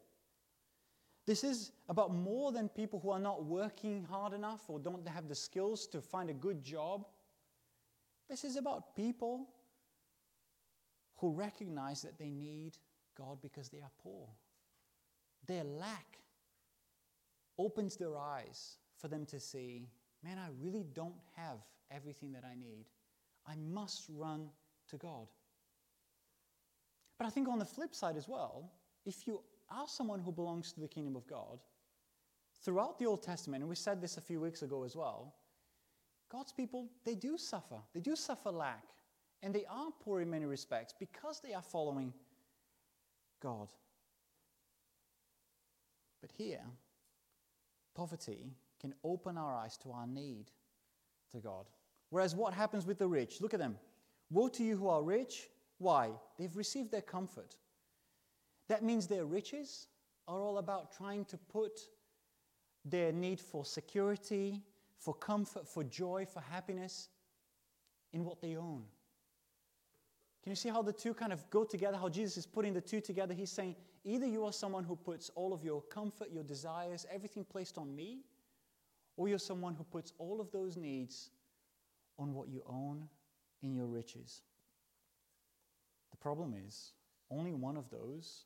This 1.25 1.43
is 1.43 1.71
about 1.87 2.13
more 2.13 2.51
than 2.51 2.69
people 2.69 2.99
who 2.99 3.11
are 3.11 3.19
not 3.19 3.45
working 3.45 4.03
hard 4.03 4.33
enough 4.33 4.61
or 4.67 4.79
don't 4.79 5.07
have 5.07 5.27
the 5.27 5.35
skills 5.35 5.87
to 5.87 6.01
find 6.01 6.29
a 6.29 6.33
good 6.33 6.63
job 6.63 7.05
this 8.29 8.43
is 8.43 8.55
about 8.55 8.95
people 8.95 9.47
who 11.17 11.31
recognize 11.31 12.01
that 12.03 12.17
they 12.17 12.29
need 12.29 12.77
God 13.17 13.39
because 13.41 13.69
they 13.69 13.79
are 13.79 13.91
poor. 14.01 14.27
Their 15.47 15.63
lack 15.63 16.19
opens 17.57 17.97
their 17.97 18.17
eyes 18.17 18.77
for 18.97 19.07
them 19.07 19.25
to 19.27 19.39
see, 19.39 19.89
man, 20.23 20.37
I 20.37 20.49
really 20.61 20.85
don't 20.93 21.15
have 21.35 21.57
everything 21.91 22.31
that 22.33 22.43
I 22.45 22.55
need. 22.55 22.85
I 23.47 23.55
must 23.55 24.05
run 24.09 24.49
to 24.89 24.97
God. 24.97 25.27
But 27.17 27.27
I 27.27 27.29
think 27.29 27.49
on 27.49 27.59
the 27.59 27.65
flip 27.65 27.93
side 27.93 28.15
as 28.15 28.27
well, 28.27 28.71
if 29.05 29.27
you 29.27 29.41
are 29.69 29.87
someone 29.87 30.19
who 30.19 30.31
belongs 30.31 30.71
to 30.73 30.79
the 30.79 30.87
kingdom 30.87 31.15
of 31.15 31.27
God, 31.27 31.59
throughout 32.63 32.97
the 32.99 33.05
Old 33.05 33.23
Testament, 33.23 33.61
and 33.61 33.69
we 33.69 33.75
said 33.75 34.01
this 34.01 34.17
a 34.17 34.21
few 34.21 34.39
weeks 34.39 34.61
ago 34.61 34.83
as 34.83 34.95
well, 34.95 35.33
God's 36.31 36.51
people, 36.51 36.89
they 37.05 37.15
do 37.15 37.37
suffer. 37.37 37.79
They 37.93 37.99
do 38.01 38.15
suffer 38.15 38.51
lack. 38.51 38.83
And 39.41 39.53
they 39.53 39.65
are 39.69 39.89
poor 40.03 40.21
in 40.21 40.29
many 40.29 40.45
respects 40.45 40.93
because 40.97 41.39
they 41.39 41.53
are 41.53 41.61
following 41.61 42.13
God. 43.41 43.71
But 46.21 46.31
here, 46.37 46.61
poverty 47.95 48.51
can 48.81 48.93
open 49.03 49.37
our 49.37 49.55
eyes 49.55 49.77
to 49.77 49.91
our 49.91 50.07
need 50.07 50.51
to 51.31 51.37
God. 51.37 51.65
Whereas 52.09 52.35
what 52.35 52.53
happens 52.53 52.85
with 52.85 52.99
the 52.99 53.07
rich? 53.07 53.39
Look 53.39 53.53
at 53.53 53.59
them. 53.59 53.77
Woe 54.29 54.49
to 54.49 54.63
you 54.63 54.77
who 54.77 54.87
are 54.89 55.01
rich. 55.01 55.47
Why? 55.77 56.11
They've 56.37 56.55
received 56.55 56.91
their 56.91 57.01
comfort. 57.01 57.55
That 58.67 58.83
means 58.83 59.07
their 59.07 59.25
riches 59.25 59.87
are 60.27 60.41
all 60.41 60.57
about 60.57 60.95
trying 60.95 61.25
to 61.25 61.37
put 61.37 61.79
their 62.85 63.11
need 63.11 63.39
for 63.39 63.65
security, 63.65 64.61
for 64.99 65.13
comfort, 65.13 65.67
for 65.67 65.83
joy, 65.83 66.25
for 66.31 66.41
happiness 66.41 67.09
in 68.13 68.23
what 68.25 68.41
they 68.41 68.55
own. 68.55 68.83
Can 70.43 70.51
you 70.51 70.55
see 70.55 70.69
how 70.69 70.81
the 70.81 70.93
two 70.93 71.13
kind 71.13 71.33
of 71.33 71.49
go 71.49 71.63
together? 71.63 71.97
How 71.97 72.09
Jesus 72.09 72.37
is 72.37 72.45
putting 72.45 72.73
the 72.73 72.81
two 72.81 73.01
together? 73.01 73.33
He's 73.33 73.51
saying, 73.51 73.75
either 74.03 74.25
you 74.25 74.45
are 74.45 74.53
someone 74.53 74.83
who 74.83 74.95
puts 74.95 75.29
all 75.35 75.53
of 75.53 75.63
your 75.63 75.81
comfort, 75.81 76.29
your 76.31 76.43
desires, 76.43 77.05
everything 77.13 77.43
placed 77.43 77.77
on 77.77 77.95
me, 77.95 78.19
or 79.17 79.27
you're 79.27 79.39
someone 79.39 79.75
who 79.75 79.83
puts 79.83 80.13
all 80.17 80.39
of 80.39 80.51
those 80.51 80.77
needs 80.77 81.31
on 82.17 82.33
what 82.33 82.47
you 82.49 82.63
own 82.67 83.07
in 83.61 83.73
your 83.73 83.85
riches. 83.85 84.41
The 86.11 86.17
problem 86.17 86.53
is, 86.67 86.93
only 87.29 87.53
one 87.53 87.77
of 87.77 87.89
those 87.89 88.45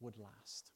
would 0.00 0.16
last. 0.18 0.70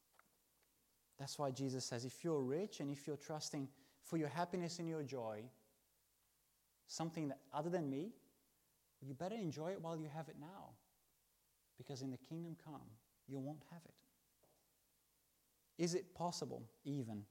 That's 1.18 1.38
why 1.38 1.50
Jesus 1.50 1.84
says, 1.84 2.04
if 2.04 2.24
you're 2.24 2.40
rich 2.40 2.80
and 2.80 2.90
if 2.90 3.06
you're 3.06 3.16
trusting 3.16 3.68
for 4.06 4.16
your 4.16 4.28
happiness 4.28 4.78
and 4.78 4.88
your 4.88 5.02
joy 5.02 5.42
something 6.86 7.28
that 7.28 7.38
other 7.52 7.70
than 7.70 7.90
me, 7.90 8.12
you 9.02 9.14
better 9.14 9.34
enjoy 9.34 9.72
it 9.72 9.80
while 9.80 9.96
you 9.96 10.08
have 10.14 10.28
it 10.28 10.36
now. 10.40 10.70
Because 11.76 12.02
in 12.02 12.10
the 12.10 12.16
kingdom 12.16 12.56
come, 12.64 12.80
you 13.28 13.38
won't 13.38 13.62
have 13.70 13.82
it. 13.84 13.94
Is 15.82 15.94
it 15.94 16.14
possible, 16.14 16.62
even, 16.84 17.22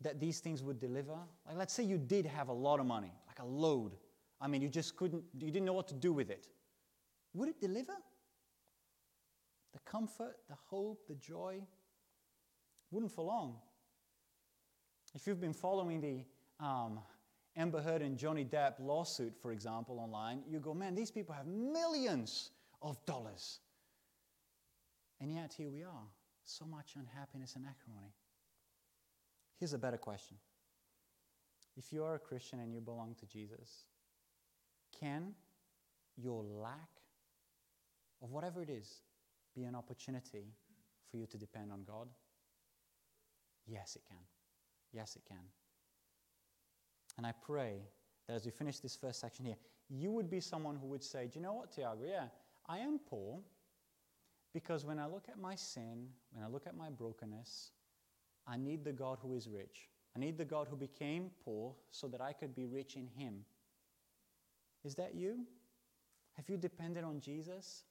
that 0.00 0.18
these 0.18 0.40
things 0.40 0.62
would 0.62 0.78
deliver? 0.78 1.18
Like, 1.46 1.56
let's 1.56 1.74
say 1.74 1.82
you 1.82 1.98
did 1.98 2.24
have 2.24 2.48
a 2.48 2.52
lot 2.52 2.80
of 2.80 2.86
money, 2.86 3.12
like 3.26 3.38
a 3.38 3.44
load. 3.44 3.96
I 4.40 4.46
mean, 4.46 4.62
you 4.62 4.70
just 4.70 4.96
couldn't, 4.96 5.22
you 5.38 5.50
didn't 5.50 5.66
know 5.66 5.74
what 5.74 5.88
to 5.88 5.94
do 5.94 6.12
with 6.12 6.30
it. 6.30 6.46
Would 7.34 7.50
it 7.50 7.60
deliver? 7.60 7.92
The 9.72 9.78
comfort, 9.80 10.38
the 10.48 10.56
hope, 10.68 11.06
the 11.06 11.14
joy 11.16 11.60
wouldn't 12.90 13.12
for 13.12 13.24
long. 13.24 13.56
If 15.14 15.26
you've 15.26 15.40
been 15.40 15.54
following 15.54 16.00
the 16.00 16.64
um, 16.64 17.00
Amber 17.56 17.80
Heard 17.80 18.02
and 18.02 18.16
Johnny 18.16 18.44
Depp 18.44 18.74
lawsuit, 18.78 19.34
for 19.40 19.52
example, 19.52 19.98
online, 19.98 20.42
you 20.48 20.60
go, 20.60 20.72
man, 20.72 20.94
these 20.94 21.10
people 21.10 21.34
have 21.34 21.46
millions 21.46 22.50
of 22.80 23.04
dollars. 23.06 23.60
And 25.20 25.32
yet 25.32 25.52
here 25.56 25.70
we 25.70 25.82
are. 25.82 26.06
So 26.44 26.64
much 26.64 26.94
unhappiness 26.96 27.56
and 27.56 27.64
acrimony. 27.66 28.12
Here's 29.58 29.72
a 29.72 29.78
better 29.78 29.98
question. 29.98 30.36
If 31.76 31.92
you 31.92 32.04
are 32.04 32.14
a 32.14 32.18
Christian 32.18 32.60
and 32.60 32.72
you 32.72 32.80
belong 32.80 33.14
to 33.20 33.26
Jesus, 33.26 33.84
can 34.98 35.34
your 36.16 36.42
lack 36.42 36.88
of 38.22 38.30
whatever 38.30 38.62
it 38.62 38.70
is 38.70 39.02
be 39.54 39.64
an 39.64 39.74
opportunity 39.74 40.54
for 41.10 41.16
you 41.16 41.26
to 41.26 41.36
depend 41.36 41.72
on 41.72 41.84
God? 41.84 42.08
Yes, 43.66 43.96
it 43.96 44.02
can. 44.08 44.18
Yes, 44.92 45.16
it 45.16 45.22
can. 45.26 45.44
And 47.16 47.26
I 47.26 47.32
pray 47.32 47.82
that 48.26 48.34
as 48.34 48.44
we 48.44 48.50
finish 48.50 48.78
this 48.78 48.96
first 48.96 49.20
section 49.20 49.44
here, 49.44 49.56
you 49.88 50.10
would 50.12 50.30
be 50.30 50.40
someone 50.40 50.76
who 50.76 50.86
would 50.88 51.02
say, 51.02 51.26
Do 51.26 51.38
you 51.38 51.42
know 51.42 51.52
what, 51.52 51.72
Tiago? 51.72 52.02
Yeah, 52.06 52.26
I 52.68 52.78
am 52.78 52.98
poor 52.98 53.40
because 54.52 54.84
when 54.84 54.98
I 54.98 55.06
look 55.06 55.24
at 55.28 55.38
my 55.38 55.54
sin, 55.54 56.08
when 56.32 56.44
I 56.44 56.48
look 56.48 56.66
at 56.66 56.76
my 56.76 56.90
brokenness, 56.90 57.72
I 58.46 58.56
need 58.56 58.84
the 58.84 58.92
God 58.92 59.18
who 59.22 59.34
is 59.34 59.48
rich. 59.48 59.88
I 60.16 60.18
need 60.18 60.38
the 60.38 60.44
God 60.44 60.66
who 60.68 60.76
became 60.76 61.30
poor 61.44 61.74
so 61.90 62.08
that 62.08 62.20
I 62.20 62.32
could 62.32 62.54
be 62.54 62.66
rich 62.66 62.96
in 62.96 63.06
Him. 63.06 63.44
Is 64.84 64.94
that 64.96 65.14
you? 65.14 65.46
Have 66.36 66.48
you 66.48 66.56
depended 66.56 67.04
on 67.04 67.20
Jesus 67.20 67.84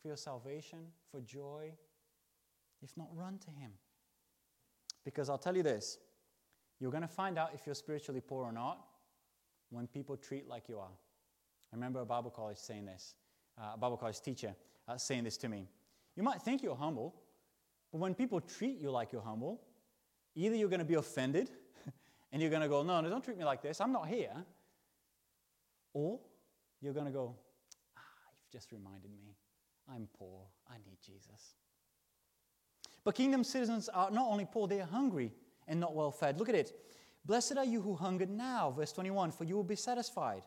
for 0.00 0.08
your 0.08 0.16
salvation, 0.16 0.80
for 1.10 1.20
joy? 1.20 1.72
If 2.82 2.96
not, 2.96 3.08
run 3.14 3.38
to 3.38 3.50
Him. 3.50 3.70
Because 5.04 5.30
I'll 5.30 5.38
tell 5.38 5.56
you 5.56 5.62
this 5.62 5.98
you're 6.82 6.90
going 6.90 7.02
to 7.02 7.08
find 7.08 7.38
out 7.38 7.52
if 7.54 7.64
you're 7.64 7.76
spiritually 7.76 8.20
poor 8.20 8.42
or 8.42 8.50
not 8.50 8.84
when 9.70 9.86
people 9.86 10.16
treat 10.16 10.48
like 10.48 10.68
you 10.68 10.80
are. 10.80 10.90
I 11.72 11.76
remember 11.76 12.00
a 12.00 12.04
Bible 12.04 12.28
college 12.28 12.56
saying 12.56 12.86
this, 12.86 13.14
uh, 13.56 13.74
a 13.74 13.78
Bible 13.78 13.96
college 13.96 14.20
teacher 14.20 14.56
uh, 14.88 14.96
saying 14.96 15.22
this 15.22 15.36
to 15.38 15.48
me. 15.48 15.68
You 16.16 16.24
might 16.24 16.42
think 16.42 16.60
you're 16.60 16.74
humble, 16.74 17.14
but 17.92 17.98
when 17.98 18.16
people 18.16 18.40
treat 18.40 18.80
you 18.80 18.90
like 18.90 19.12
you're 19.12 19.22
humble, 19.22 19.60
either 20.34 20.56
you're 20.56 20.68
going 20.68 20.80
to 20.80 20.84
be 20.84 20.94
offended 20.94 21.50
and 22.32 22.42
you're 22.42 22.50
going 22.50 22.62
to 22.62 22.68
go, 22.68 22.82
no, 22.82 23.00
no, 23.00 23.08
don't 23.08 23.24
treat 23.24 23.38
me 23.38 23.44
like 23.44 23.62
this, 23.62 23.80
I'm 23.80 23.92
not 23.92 24.08
here. 24.08 24.34
Or 25.94 26.18
you're 26.80 26.94
going 26.94 27.06
to 27.06 27.12
go, 27.12 27.36
ah, 27.96 28.00
you've 28.40 28.50
just 28.50 28.72
reminded 28.72 29.12
me, 29.12 29.36
I'm 29.88 30.08
poor, 30.18 30.46
I 30.68 30.78
need 30.84 30.98
Jesus. 31.00 31.54
But 33.04 33.14
kingdom 33.14 33.44
citizens 33.44 33.88
are 33.88 34.10
not 34.10 34.26
only 34.28 34.48
poor, 34.50 34.66
they 34.66 34.80
are 34.80 34.86
hungry 34.86 35.32
and 35.68 35.80
not 35.80 35.94
well 35.94 36.10
fed. 36.10 36.38
Look 36.38 36.48
at 36.48 36.54
it. 36.54 36.72
Blessed 37.24 37.56
are 37.56 37.64
you 37.64 37.80
who 37.80 37.94
hunger 37.94 38.26
now, 38.26 38.70
verse 38.70 38.92
21, 38.92 39.30
for 39.30 39.44
you 39.44 39.54
will 39.54 39.62
be 39.62 39.76
satisfied. 39.76 40.42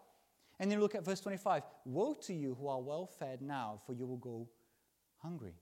And 0.60 0.72
then 0.72 0.80
look 0.80 0.96
at 0.96 1.06
verse 1.06 1.20
25. 1.20 1.64
Woe 1.86 2.14
to 2.24 2.34
you 2.34 2.56
who 2.60 2.68
are 2.68 2.82
well 2.82 3.06
fed 3.06 3.42
now, 3.42 3.80
for 3.86 3.94
you 3.94 4.06
will 4.06 4.18
go 4.18 4.48
hungry. 5.22 5.56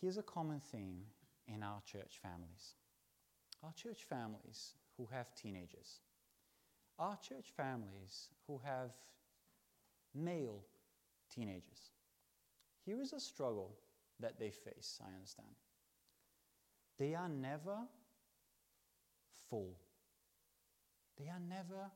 Here's 0.00 0.16
a 0.16 0.22
common 0.22 0.60
theme 0.60 1.02
in 1.46 1.62
our 1.62 1.80
church 1.84 2.18
families. 2.22 2.74
Our 3.62 3.72
church 3.72 4.04
families 4.08 4.74
who 4.96 5.06
have 5.12 5.34
teenagers, 5.34 6.00
our 6.98 7.16
church 7.16 7.52
families 7.54 8.28
who 8.46 8.60
have 8.64 8.92
male 10.14 10.64
teenagers. 11.34 11.90
Here 12.84 13.00
is 13.00 13.12
a 13.12 13.20
struggle 13.20 13.76
that 14.20 14.38
they 14.38 14.50
face, 14.50 15.00
I 15.02 15.14
understand. 15.14 15.48
They 17.00 17.14
are 17.14 17.30
never 17.30 17.78
full, 19.48 19.74
they 21.18 21.28
are 21.28 21.40
never 21.48 21.90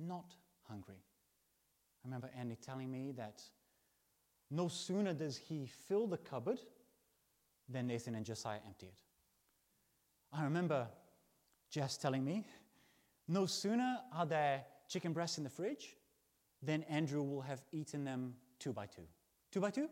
not 0.00 0.34
hungry. 0.68 0.96
I 2.04 2.08
remember 2.08 2.28
Andy 2.36 2.56
telling 2.56 2.90
me 2.90 3.12
that 3.12 3.40
no 4.50 4.66
sooner 4.66 5.14
does 5.14 5.36
he 5.36 5.66
fill 5.66 6.08
the 6.08 6.16
cupboard 6.16 6.58
than 7.68 7.86
Nathan 7.86 8.16
and 8.16 8.26
Josiah 8.26 8.58
empty 8.66 8.86
it. 8.86 9.00
I 10.32 10.42
remember 10.42 10.88
Jess 11.70 11.96
telling 11.96 12.24
me 12.24 12.44
no 13.28 13.46
sooner 13.46 13.98
are 14.12 14.26
there 14.26 14.64
chicken 14.88 15.12
breasts 15.12 15.38
in 15.38 15.44
the 15.44 15.50
fridge 15.50 15.94
than 16.60 16.82
Andrew 16.84 17.22
will 17.22 17.42
have 17.42 17.62
eaten 17.70 18.02
them 18.02 18.34
two 18.58 18.72
by 18.72 18.86
two. 18.86 19.06
Two 19.52 19.60
by 19.60 19.70
two? 19.70 19.88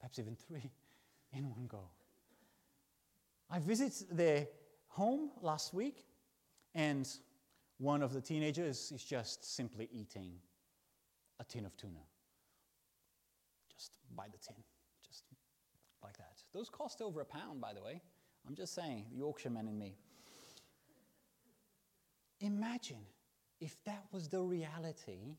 Perhaps 0.00 0.18
even 0.18 0.34
three 0.34 0.68
in 1.32 1.48
one 1.48 1.68
go. 1.68 1.90
I 3.50 3.58
visited 3.58 4.16
their 4.16 4.46
home 4.86 5.30
last 5.42 5.74
week, 5.74 6.04
and 6.74 7.08
one 7.78 8.02
of 8.02 8.12
the 8.12 8.20
teenagers 8.20 8.92
is 8.92 9.02
just 9.02 9.56
simply 9.56 9.88
eating 9.92 10.34
a 11.40 11.44
tin 11.44 11.66
of 11.66 11.76
tuna. 11.76 12.00
Just 13.72 13.96
by 14.14 14.26
the 14.26 14.38
tin, 14.38 14.62
just 15.06 15.24
like 16.02 16.16
that. 16.18 16.42
Those 16.52 16.68
cost 16.68 17.02
over 17.02 17.20
a 17.20 17.24
pound, 17.24 17.60
by 17.60 17.72
the 17.72 17.82
way. 17.82 18.00
I'm 18.46 18.54
just 18.54 18.74
saying, 18.74 19.06
the 19.10 19.18
Yorkshireman 19.18 19.66
in 19.66 19.78
me. 19.78 19.96
Imagine 22.40 23.04
if 23.60 23.82
that 23.84 24.04
was 24.12 24.28
the 24.28 24.40
reality 24.40 25.36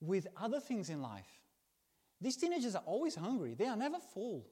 with 0.00 0.26
other 0.40 0.58
things 0.58 0.88
in 0.88 1.02
life. 1.02 1.40
These 2.20 2.36
teenagers 2.36 2.74
are 2.74 2.82
always 2.86 3.14
hungry, 3.14 3.54
they 3.54 3.66
are 3.66 3.76
never 3.76 3.98
full. 3.98 4.46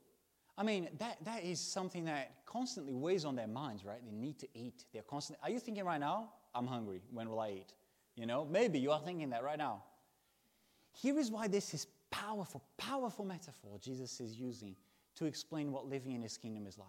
I 0.58 0.62
mean, 0.62 0.88
that, 0.98 1.18
that 1.24 1.44
is 1.44 1.60
something 1.60 2.04
that 2.04 2.44
constantly 2.44 2.92
weighs 2.92 3.24
on 3.24 3.36
their 3.36 3.46
minds, 3.46 3.84
right? 3.84 4.00
They 4.04 4.12
need 4.12 4.38
to 4.40 4.48
eat. 4.54 4.84
They're 4.92 5.02
constantly, 5.02 5.40
are 5.42 5.50
you 5.50 5.58
thinking 5.58 5.84
right 5.84 6.00
now, 6.00 6.32
I'm 6.54 6.66
hungry, 6.66 7.00
when 7.10 7.28
will 7.28 7.40
I 7.40 7.50
eat? 7.50 7.74
You 8.16 8.26
know, 8.26 8.44
maybe 8.44 8.78
you 8.78 8.90
are 8.90 9.00
thinking 9.00 9.30
that 9.30 9.42
right 9.42 9.58
now. 9.58 9.82
Here 10.92 11.18
is 11.18 11.30
why 11.30 11.48
this 11.48 11.72
is 11.72 11.86
powerful, 12.10 12.62
powerful 12.76 13.24
metaphor 13.24 13.78
Jesus 13.80 14.20
is 14.20 14.38
using 14.38 14.74
to 15.16 15.26
explain 15.26 15.72
what 15.72 15.86
living 15.86 16.12
in 16.12 16.22
his 16.22 16.36
kingdom 16.36 16.66
is 16.66 16.76
like. 16.78 16.88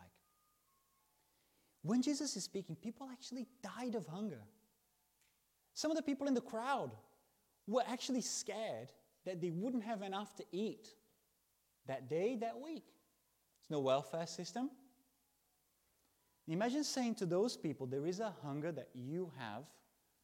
When 1.83 2.01
Jesus 2.01 2.35
is 2.35 2.43
speaking, 2.43 2.75
people 2.75 3.07
actually 3.11 3.47
died 3.63 3.95
of 3.95 4.05
hunger. 4.07 4.41
Some 5.73 5.91
of 5.91 5.97
the 5.97 6.03
people 6.03 6.27
in 6.27 6.33
the 6.33 6.41
crowd 6.41 6.91
were 7.67 7.83
actually 7.87 8.21
scared 8.21 8.91
that 9.25 9.41
they 9.41 9.51
wouldn't 9.51 9.83
have 9.83 10.01
enough 10.01 10.35
to 10.35 10.45
eat 10.51 10.89
that 11.87 12.09
day, 12.09 12.35
that 12.37 12.59
week. 12.59 12.85
No 13.71 13.79
welfare 13.79 14.27
system. 14.27 14.69
Imagine 16.49 16.83
saying 16.83 17.15
to 17.15 17.25
those 17.25 17.55
people, 17.55 17.87
There 17.87 18.05
is 18.05 18.19
a 18.19 18.33
hunger 18.43 18.69
that 18.73 18.89
you 18.93 19.31
have 19.39 19.63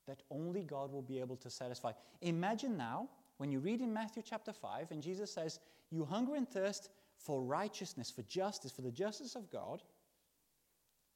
that 0.05 0.21
only 0.29 0.63
God 0.63 0.91
will 0.91 1.01
be 1.01 1.21
able 1.21 1.38
to 1.38 1.49
satisfy. 1.49 1.93
Imagine 2.21 2.75
now 2.75 3.07
when 3.38 3.49
you 3.49 3.60
read 3.60 3.79
in 3.79 3.93
Matthew 3.93 4.21
chapter 4.21 4.51
5 4.51 4.91
and 4.91 5.01
Jesus 5.01 5.31
says, 5.31 5.62
You 5.91 6.03
hunger 6.03 6.36
and 6.36 6.47
thirst 6.47 6.89
for 7.17 7.41
righteousness, 7.41 8.12
for 8.12 8.23
justice, 8.23 8.73
for 8.73 8.81
the 8.81 8.91
justice 8.91 9.36
of 9.36 9.49
God. 9.49 9.81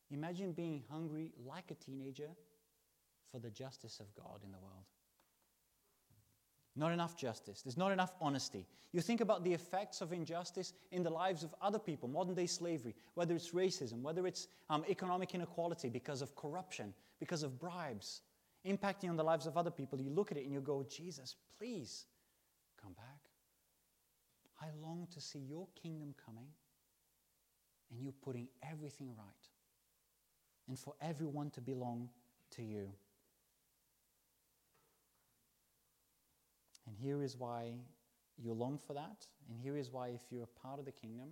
Imagine 0.10 0.54
being 0.54 0.84
hungry 0.90 1.34
like 1.46 1.70
a 1.70 1.76
teenager 1.76 2.30
for 3.30 3.40
the 3.40 3.50
justice 3.50 4.00
of 4.00 4.14
God 4.16 4.40
in 4.46 4.54
the 4.54 4.58
world. 4.58 4.86
Not 6.76 6.94
enough 6.94 7.18
justice. 7.18 7.62
There's 7.62 7.78
not 7.78 7.92
enough 7.92 8.14
honesty. 8.22 8.66
You 8.94 9.02
think 9.02 9.20
about 9.20 9.44
the 9.44 9.54
effects 9.54 10.00
of 10.00 10.14
injustice 10.14 10.74
in 10.92 11.04
the 11.04 11.10
lives 11.10 11.44
of 11.44 11.54
other 11.62 11.80
people, 11.80 12.08
modern 12.08 12.34
day 12.34 12.46
slavery, 12.46 12.96
whether 13.14 13.36
it's 13.36 13.52
racism, 13.52 14.02
whether 14.02 14.26
it's 14.26 14.48
um, 14.70 14.86
economic 14.90 15.36
inequality 15.36 15.90
because 15.90 16.22
of 16.22 16.36
corruption, 16.36 16.94
because 17.20 17.44
of 17.44 17.60
bribes, 17.60 18.22
impacting 18.66 19.10
on 19.10 19.18
the 19.18 19.24
lives 19.24 19.48
of 19.48 19.58
other 19.58 19.72
people. 19.72 20.00
You 20.00 20.12
look 20.12 20.32
at 20.32 20.38
it 20.38 20.46
and 20.46 20.54
you 20.54 20.62
go, 20.62 20.86
Jesus, 20.90 21.36
please 21.58 22.06
come 22.82 22.94
back. 22.94 23.20
I 24.62 24.68
long 24.82 25.08
to 25.14 25.20
see 25.20 25.40
your 25.40 25.68
kingdom 25.82 26.14
coming 26.24 26.48
and 27.92 28.02
you 28.02 28.14
putting 28.24 28.48
everything 28.70 29.10
right 29.18 29.50
and 30.68 30.78
for 30.80 30.94
everyone 31.02 31.50
to 31.52 31.62
belong 31.62 32.10
to 32.52 32.62
you. 32.62 32.90
And 36.88 36.91
here 37.02 37.24
is 37.24 37.38
why 37.38 37.72
you 38.38 38.54
long 38.54 38.78
for 38.78 38.94
that. 38.94 39.26
And 39.50 39.60
here 39.60 39.78
is 39.78 39.92
why, 39.92 40.10
if 40.10 40.22
you're 40.30 40.44
a 40.44 40.60
part 40.60 40.80
of 40.80 40.86
the 40.86 40.92
kingdom, 40.92 41.30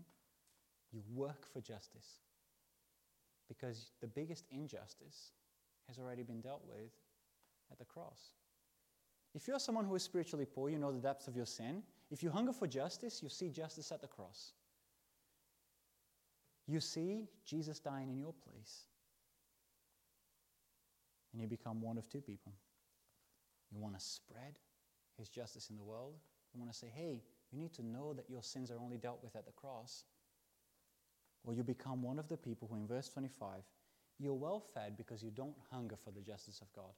you 0.92 1.02
work 1.14 1.46
for 1.52 1.62
justice. 1.62 2.22
Because 3.48 3.92
the 4.02 4.08
biggest 4.08 4.46
injustice 4.52 5.32
has 5.88 5.98
already 5.98 6.24
been 6.24 6.42
dealt 6.42 6.64
with 6.68 6.92
at 7.72 7.80
the 7.80 7.86
cross. 7.86 8.34
If 9.36 9.48
you're 9.48 9.60
someone 9.60 9.86
who 9.86 9.96
is 9.96 10.04
spiritually 10.04 10.46
poor, 10.46 10.70
you 10.70 10.78
know 10.78 10.92
the 10.92 11.00
depths 11.00 11.28
of 11.28 11.36
your 11.36 11.46
sin. 11.46 11.84
If 12.12 12.24
you 12.24 12.32
hunger 12.32 12.54
for 12.54 12.68
justice, 12.68 13.22
you 13.22 13.30
see 13.30 13.50
justice 13.50 13.92
at 13.92 14.02
the 14.02 14.08
cross. 14.08 14.54
You 16.68 16.80
see 16.80 17.28
Jesus 17.46 17.80
dying 17.80 18.10
in 18.10 18.18
your 18.18 18.34
place. 18.34 18.86
And 21.32 21.42
you 21.42 21.48
become 21.48 21.82
one 21.82 21.98
of 21.98 22.10
two 22.10 22.22
people. 22.22 22.54
You 23.72 23.80
want 23.80 23.98
to 23.98 24.04
spread 24.04 24.56
his 25.20 25.30
justice 25.30 25.70
in 25.70 25.78
the 25.78 25.84
world. 25.84 26.16
You 26.54 26.60
want 26.60 26.72
to 26.72 26.78
say, 26.78 26.88
hey, 26.94 27.22
you 27.52 27.60
need 27.60 27.74
to 27.74 27.86
know 27.86 28.14
that 28.14 28.30
your 28.30 28.42
sins 28.42 28.72
are 28.72 28.80
only 28.80 28.98
dealt 28.98 29.24
with 29.24 29.36
at 29.36 29.46
the 29.46 29.52
cross. 29.52 30.06
Or 31.44 31.54
you 31.54 31.64
become 31.64 32.02
one 32.02 32.18
of 32.18 32.28
the 32.28 32.38
people 32.38 32.68
who, 32.70 32.78
in 32.78 32.88
verse 32.88 33.10
25, 33.10 33.62
you're 34.18 34.34
well 34.34 34.64
fed 34.74 34.98
because 34.98 35.24
you 35.24 35.32
don't 35.32 35.56
hunger 35.72 35.96
for 36.04 36.12
the 36.12 36.22
justice 36.22 36.62
of 36.62 36.72
God. 36.74 36.92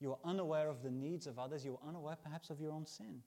You 0.00 0.12
are 0.12 0.18
unaware 0.24 0.68
of 0.68 0.82
the 0.82 0.90
needs 0.90 1.26
of 1.26 1.38
others. 1.38 1.64
You 1.64 1.78
are 1.82 1.88
unaware, 1.88 2.16
perhaps, 2.22 2.50
of 2.50 2.60
your 2.60 2.72
own 2.72 2.86
sin. 2.86 3.22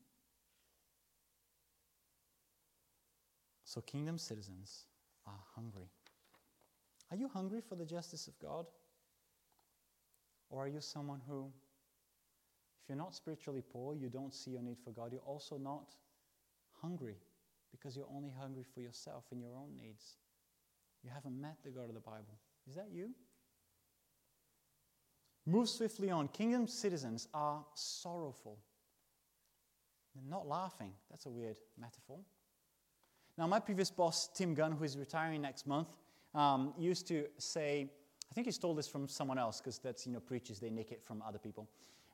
So, 3.64 3.82
kingdom 3.82 4.18
citizens 4.18 4.86
are 5.26 5.40
hungry. 5.56 5.90
Are 7.12 7.18
you 7.18 7.28
hungry 7.28 7.62
for 7.68 7.76
the 7.76 7.86
justice 7.86 8.28
of 8.28 8.38
God? 8.40 8.66
Or 10.50 10.66
are 10.66 10.68
you 10.68 10.82
someone 10.82 11.22
who, 11.28 11.52
if 12.86 12.90
you're 12.90 12.98
not 13.00 13.16
spiritually 13.16 13.64
poor, 13.68 13.96
you 13.96 14.10
don't 14.10 14.32
see 14.32 14.52
your 14.52 14.62
need 14.62 14.78
for 14.84 14.92
God, 14.92 15.12
you're 15.12 15.22
also 15.22 15.58
not 15.58 15.96
hungry 16.80 17.16
because 17.72 17.98
you're 17.98 18.06
only 18.16 18.30
hungry 18.40 18.64
for 18.76 18.80
yourself 18.80 19.24
and 19.32 19.42
your 19.42 19.56
own 19.56 19.70
needs. 19.76 20.18
You 21.04 21.10
haven't 21.12 21.40
met 21.42 21.58
the 21.64 21.72
God 21.72 21.90
of 21.90 21.96
the 21.96 22.00
Bible. 22.00 22.38
Is 22.70 22.76
that 22.76 22.90
you? 22.94 23.10
Move 25.48 25.68
swiftly 25.68 26.12
on. 26.12 26.28
Kingdom 26.28 26.68
citizens 26.68 27.28
are 27.34 27.66
sorrowful. 27.74 28.60
They're 30.14 30.30
not 30.30 30.48
laughing. 30.48 30.92
That's 31.10 31.26
a 31.26 31.32
weird 31.32 31.58
metaphor. 31.82 32.20
Now, 33.36 33.48
my 33.48 33.60
previous 33.60 33.90
boss, 33.90 34.30
Tim 34.32 34.54
Gunn, 34.54 34.74
who 34.74 34.84
is 34.84 34.96
retiring 34.96 35.42
next 35.42 35.66
month, 35.66 35.88
um, 36.36 36.76
used 36.78 37.08
to 37.08 37.26
say, 37.40 37.90
I 38.30 38.34
think 38.36 38.46
he 38.46 38.52
stole 38.52 38.76
this 38.76 38.88
from 38.88 39.08
someone 39.08 39.40
else 39.40 39.60
because 39.60 39.80
that's, 39.80 40.06
you 40.06 40.14
know, 40.14 40.20
preachers, 40.20 40.60
they 40.60 40.70
nick 40.70 40.92
it 40.92 41.04
from 41.04 41.24
other 41.28 41.40
people. 41.40 41.68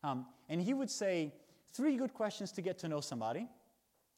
Um, 0.04 0.26
and 0.50 0.62
he 0.62 0.74
would 0.74 0.90
say, 0.90 1.34
three 1.74 1.96
good 1.98 2.14
questions 2.14 2.52
to 2.54 2.62
get 2.62 2.80
to 2.80 2.88
know 2.88 3.02
somebody. 3.02 3.48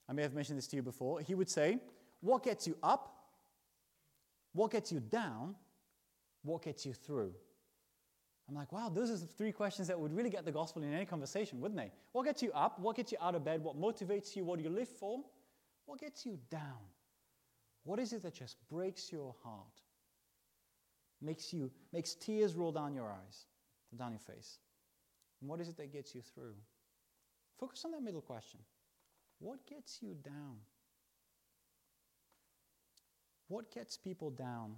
I 0.10 0.14
may 0.14 0.22
have 0.22 0.34
mentioned 0.34 0.58
this 0.58 0.68
to 0.68 0.76
you 0.76 0.82
before. 0.82 1.22
He 1.22 1.36
would 1.36 1.50
say, 1.50 1.80
What 2.22 2.44
gets 2.44 2.68
you 2.68 2.78
up? 2.84 3.14
What 4.54 4.72
gets 4.72 4.92
you 4.92 5.00
down? 5.00 5.56
What 6.44 6.64
gets 6.64 6.86
you 6.86 6.94
through? 6.94 7.34
I'm 8.50 8.56
like, 8.56 8.72
wow, 8.74 8.90
those 8.90 9.10
are 9.10 9.16
the 9.16 9.26
three 9.26 9.54
questions 9.54 9.88
that 9.88 9.98
would 9.98 10.14
really 10.14 10.30
get 10.30 10.44
the 10.44 10.52
gospel 10.52 10.84
in 10.84 10.94
any 10.94 11.06
conversation, 11.06 11.62
wouldn't 11.62 11.80
they? 11.80 11.92
What 12.12 12.26
gets 12.26 12.44
you 12.44 12.52
up? 12.52 12.78
What 12.78 12.98
gets 12.98 13.12
you 13.12 13.18
out 13.22 13.36
of 13.36 13.46
bed? 13.46 13.64
What 13.64 13.80
motivates 13.80 14.36
you? 14.36 14.44
What 14.44 14.58
do 14.58 14.64
you 14.64 14.70
live 14.70 14.90
for? 14.90 15.24
What 15.86 16.00
gets 16.00 16.26
you 16.26 16.38
down? 16.50 16.84
What 17.86 18.00
is 18.00 18.12
it 18.14 18.22
that 18.24 18.34
just 18.34 18.58
breaks 18.70 19.12
your 19.12 19.34
heart? 19.44 19.82
Makes 21.22 21.54
you 21.54 21.72
makes 21.94 22.16
tears 22.16 22.54
roll 22.54 22.74
down 22.74 22.94
your 22.94 23.08
eyes, 23.10 23.46
down 23.98 24.12
your 24.12 24.20
face. 24.20 24.60
And 25.44 25.50
what 25.50 25.60
is 25.60 25.68
it 25.68 25.76
that 25.76 25.92
gets 25.92 26.16
you 26.16 26.22
through? 26.22 26.56
Focus 27.60 27.84
on 27.84 27.92
that 27.92 28.02
middle 28.02 28.22
question. 28.22 28.62
What 29.40 29.68
gets 29.68 30.02
you 30.02 30.16
down? 30.24 30.56
What 33.50 33.70
gets 33.70 33.98
people 33.98 34.30
down 34.30 34.76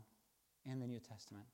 in 0.65 0.79
the 0.79 0.87
New 0.87 0.99
Testament? 0.99 1.45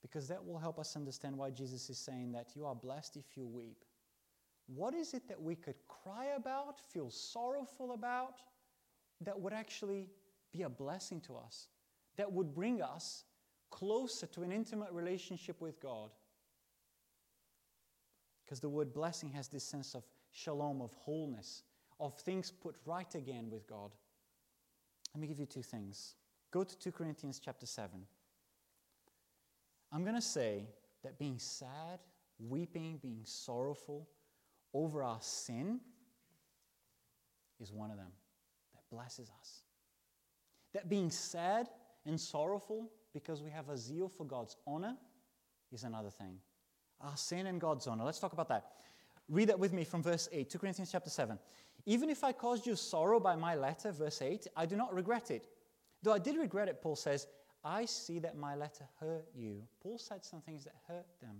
Because 0.00 0.26
that 0.28 0.42
will 0.42 0.56
help 0.56 0.78
us 0.78 0.96
understand 0.96 1.36
why 1.36 1.50
Jesus 1.50 1.90
is 1.90 1.98
saying 1.98 2.32
that 2.32 2.56
you 2.56 2.64
are 2.64 2.74
blessed 2.74 3.18
if 3.18 3.36
you 3.36 3.46
weep. 3.46 3.84
What 4.68 4.94
is 4.94 5.12
it 5.12 5.28
that 5.28 5.40
we 5.40 5.54
could 5.54 5.76
cry 5.86 6.28
about, 6.34 6.80
feel 6.80 7.10
sorrowful 7.10 7.92
about, 7.92 8.36
that 9.20 9.38
would 9.38 9.52
actually 9.52 10.08
be 10.50 10.62
a 10.62 10.68
blessing 10.70 11.20
to 11.26 11.36
us, 11.36 11.66
that 12.16 12.32
would 12.32 12.54
bring 12.54 12.80
us 12.80 13.24
closer 13.70 14.26
to 14.28 14.42
an 14.44 14.50
intimate 14.50 14.92
relationship 14.92 15.60
with 15.60 15.78
God? 15.78 16.08
Because 18.52 18.60
the 18.60 18.68
word 18.68 18.92
blessing 18.92 19.30
has 19.30 19.48
this 19.48 19.64
sense 19.64 19.94
of 19.94 20.04
shalom, 20.30 20.82
of 20.82 20.92
wholeness, 20.92 21.62
of 21.98 22.14
things 22.18 22.50
put 22.50 22.76
right 22.84 23.14
again 23.14 23.48
with 23.50 23.66
God. 23.66 23.92
Let 25.14 25.22
me 25.22 25.26
give 25.26 25.40
you 25.40 25.46
two 25.46 25.62
things. 25.62 26.16
Go 26.50 26.62
to 26.62 26.78
2 26.78 26.92
Corinthians 26.92 27.40
chapter 27.42 27.64
7. 27.64 28.02
I'm 29.90 30.02
going 30.02 30.16
to 30.16 30.20
say 30.20 30.66
that 31.02 31.18
being 31.18 31.38
sad, 31.38 32.00
weeping, 32.38 32.98
being 33.00 33.22
sorrowful 33.24 34.06
over 34.74 35.02
our 35.02 35.22
sin 35.22 35.80
is 37.58 37.72
one 37.72 37.90
of 37.90 37.96
them 37.96 38.12
that 38.74 38.82
blesses 38.94 39.30
us. 39.40 39.62
That 40.74 40.90
being 40.90 41.10
sad 41.10 41.70
and 42.04 42.20
sorrowful 42.20 42.90
because 43.14 43.42
we 43.42 43.48
have 43.48 43.70
a 43.70 43.78
zeal 43.78 44.10
for 44.10 44.26
God's 44.26 44.58
honor 44.66 44.98
is 45.72 45.84
another 45.84 46.10
thing. 46.10 46.36
Our 47.02 47.16
sin 47.16 47.46
and 47.46 47.60
God's 47.60 47.86
honor. 47.86 48.04
Let's 48.04 48.18
talk 48.20 48.32
about 48.32 48.48
that. 48.48 48.66
Read 49.28 49.48
that 49.48 49.58
with 49.58 49.72
me 49.72 49.84
from 49.84 50.02
verse 50.02 50.28
8, 50.32 50.50
2 50.50 50.58
Corinthians 50.58 50.90
chapter 50.92 51.10
7. 51.10 51.38
Even 51.86 52.10
if 52.10 52.22
I 52.22 52.32
caused 52.32 52.66
you 52.66 52.76
sorrow 52.76 53.18
by 53.18 53.34
my 53.34 53.54
letter, 53.54 53.90
verse 53.90 54.22
8, 54.22 54.46
I 54.56 54.66
do 54.66 54.76
not 54.76 54.94
regret 54.94 55.30
it. 55.30 55.48
Though 56.02 56.12
I 56.12 56.18
did 56.18 56.36
regret 56.36 56.68
it, 56.68 56.80
Paul 56.80 56.96
says, 56.96 57.26
I 57.64 57.84
see 57.84 58.18
that 58.20 58.36
my 58.36 58.54
letter 58.54 58.84
hurt 59.00 59.26
you. 59.34 59.62
Paul 59.80 59.98
said 59.98 60.24
some 60.24 60.40
things 60.40 60.64
that 60.64 60.74
hurt 60.88 61.06
them. 61.20 61.36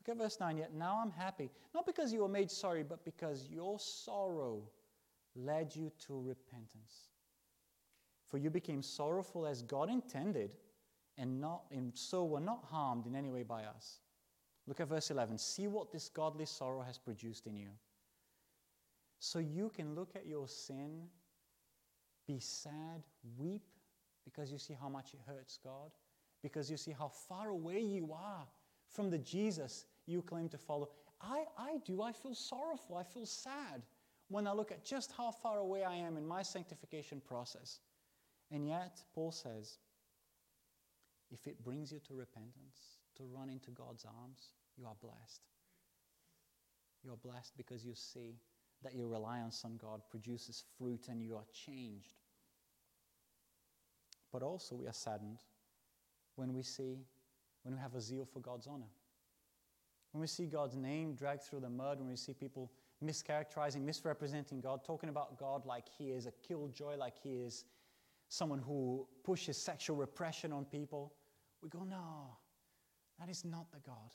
Look 0.00 0.16
at 0.16 0.22
verse 0.22 0.38
9. 0.40 0.56
Yet 0.58 0.74
now 0.74 1.00
I'm 1.02 1.10
happy, 1.10 1.50
not 1.74 1.86
because 1.86 2.12
you 2.12 2.20
were 2.20 2.28
made 2.28 2.50
sorry, 2.50 2.82
but 2.82 3.04
because 3.04 3.48
your 3.50 3.78
sorrow 3.78 4.62
led 5.34 5.74
you 5.74 5.90
to 6.06 6.20
repentance. 6.20 7.08
For 8.26 8.38
you 8.38 8.50
became 8.50 8.82
sorrowful 8.82 9.46
as 9.46 9.62
God 9.62 9.90
intended, 9.90 10.56
and, 11.16 11.40
not, 11.40 11.62
and 11.70 11.92
so 11.96 12.24
were 12.24 12.40
not 12.40 12.64
harmed 12.70 13.06
in 13.06 13.16
any 13.16 13.30
way 13.30 13.42
by 13.42 13.64
us. 13.64 14.00
Look 14.68 14.80
at 14.80 14.88
verse 14.88 15.10
11. 15.10 15.38
See 15.38 15.66
what 15.66 15.90
this 15.90 16.10
godly 16.10 16.44
sorrow 16.44 16.82
has 16.82 16.98
produced 16.98 17.46
in 17.46 17.56
you. 17.56 17.70
So 19.18 19.38
you 19.38 19.72
can 19.74 19.94
look 19.94 20.10
at 20.14 20.26
your 20.26 20.46
sin, 20.46 21.08
be 22.26 22.38
sad, 22.38 23.02
weep, 23.38 23.64
because 24.24 24.52
you 24.52 24.58
see 24.58 24.76
how 24.78 24.90
much 24.90 25.14
it 25.14 25.20
hurts 25.26 25.58
God, 25.64 25.90
because 26.42 26.70
you 26.70 26.76
see 26.76 26.92
how 26.92 27.08
far 27.08 27.48
away 27.48 27.80
you 27.80 28.12
are 28.12 28.46
from 28.90 29.08
the 29.10 29.18
Jesus 29.18 29.86
you 30.06 30.20
claim 30.20 30.50
to 30.50 30.58
follow. 30.58 30.90
I, 31.20 31.44
I 31.56 31.78
do. 31.86 32.02
I 32.02 32.12
feel 32.12 32.34
sorrowful. 32.34 32.96
I 32.96 33.04
feel 33.04 33.26
sad 33.26 33.82
when 34.28 34.46
I 34.46 34.52
look 34.52 34.70
at 34.70 34.84
just 34.84 35.12
how 35.16 35.30
far 35.30 35.58
away 35.58 35.82
I 35.82 35.94
am 35.94 36.18
in 36.18 36.26
my 36.26 36.42
sanctification 36.42 37.22
process. 37.26 37.80
And 38.50 38.68
yet, 38.68 39.00
Paul 39.14 39.32
says, 39.32 39.78
if 41.30 41.46
it 41.46 41.64
brings 41.64 41.90
you 41.90 42.00
to 42.06 42.14
repentance, 42.14 42.98
to 43.16 43.24
run 43.24 43.50
into 43.50 43.70
God's 43.70 44.04
arms, 44.04 44.52
you 44.78 44.86
are 44.86 44.94
blessed. 45.02 45.42
You 47.04 47.12
are 47.12 47.16
blessed 47.16 47.54
because 47.56 47.84
you 47.84 47.94
see 47.94 48.36
that 48.82 48.94
your 48.94 49.08
reliance 49.08 49.62
on 49.64 49.76
God 49.76 50.02
produces 50.10 50.64
fruit 50.78 51.08
and 51.08 51.22
you 51.22 51.36
are 51.36 51.46
changed. 51.52 52.14
But 54.32 54.42
also, 54.42 54.76
we 54.76 54.86
are 54.86 54.92
saddened 54.92 55.38
when 56.36 56.52
we 56.52 56.62
see, 56.62 56.98
when 57.62 57.74
we 57.74 57.80
have 57.80 57.94
a 57.94 58.00
zeal 58.00 58.24
for 58.24 58.40
God's 58.40 58.66
honor. 58.66 58.90
When 60.12 60.20
we 60.20 60.26
see 60.26 60.46
God's 60.46 60.76
name 60.76 61.14
dragged 61.14 61.42
through 61.42 61.60
the 61.60 61.70
mud, 61.70 61.98
when 61.98 62.08
we 62.08 62.16
see 62.16 62.32
people 62.32 62.70
mischaracterizing, 63.04 63.82
misrepresenting 63.82 64.60
God, 64.60 64.84
talking 64.84 65.08
about 65.08 65.38
God 65.38 65.66
like 65.66 65.86
He 65.98 66.10
is 66.10 66.26
a 66.26 66.32
killjoy, 66.46 66.96
like 66.96 67.14
He 67.20 67.30
is 67.30 67.64
someone 68.28 68.58
who 68.58 69.06
pushes 69.24 69.56
sexual 69.56 69.96
repression 69.96 70.52
on 70.52 70.64
people, 70.64 71.12
we 71.62 71.68
go, 71.68 71.84
no, 71.84 72.36
that 73.18 73.28
is 73.28 73.44
not 73.44 73.70
the 73.72 73.80
God 73.80 74.10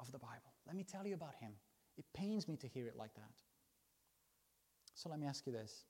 of 0.00 0.12
the 0.12 0.18
Bible. 0.18 0.52
Let 0.66 0.76
me 0.76 0.84
tell 0.84 1.06
you 1.06 1.14
about 1.14 1.34
Him. 1.40 1.52
It 1.96 2.04
pains 2.14 2.48
me 2.48 2.56
to 2.56 2.68
hear 2.68 2.86
it 2.86 2.96
like 2.96 3.14
that. 3.14 3.42
So 4.94 5.08
let 5.08 5.18
me 5.18 5.26
ask 5.26 5.46
you 5.46 5.52
this. 5.52 5.84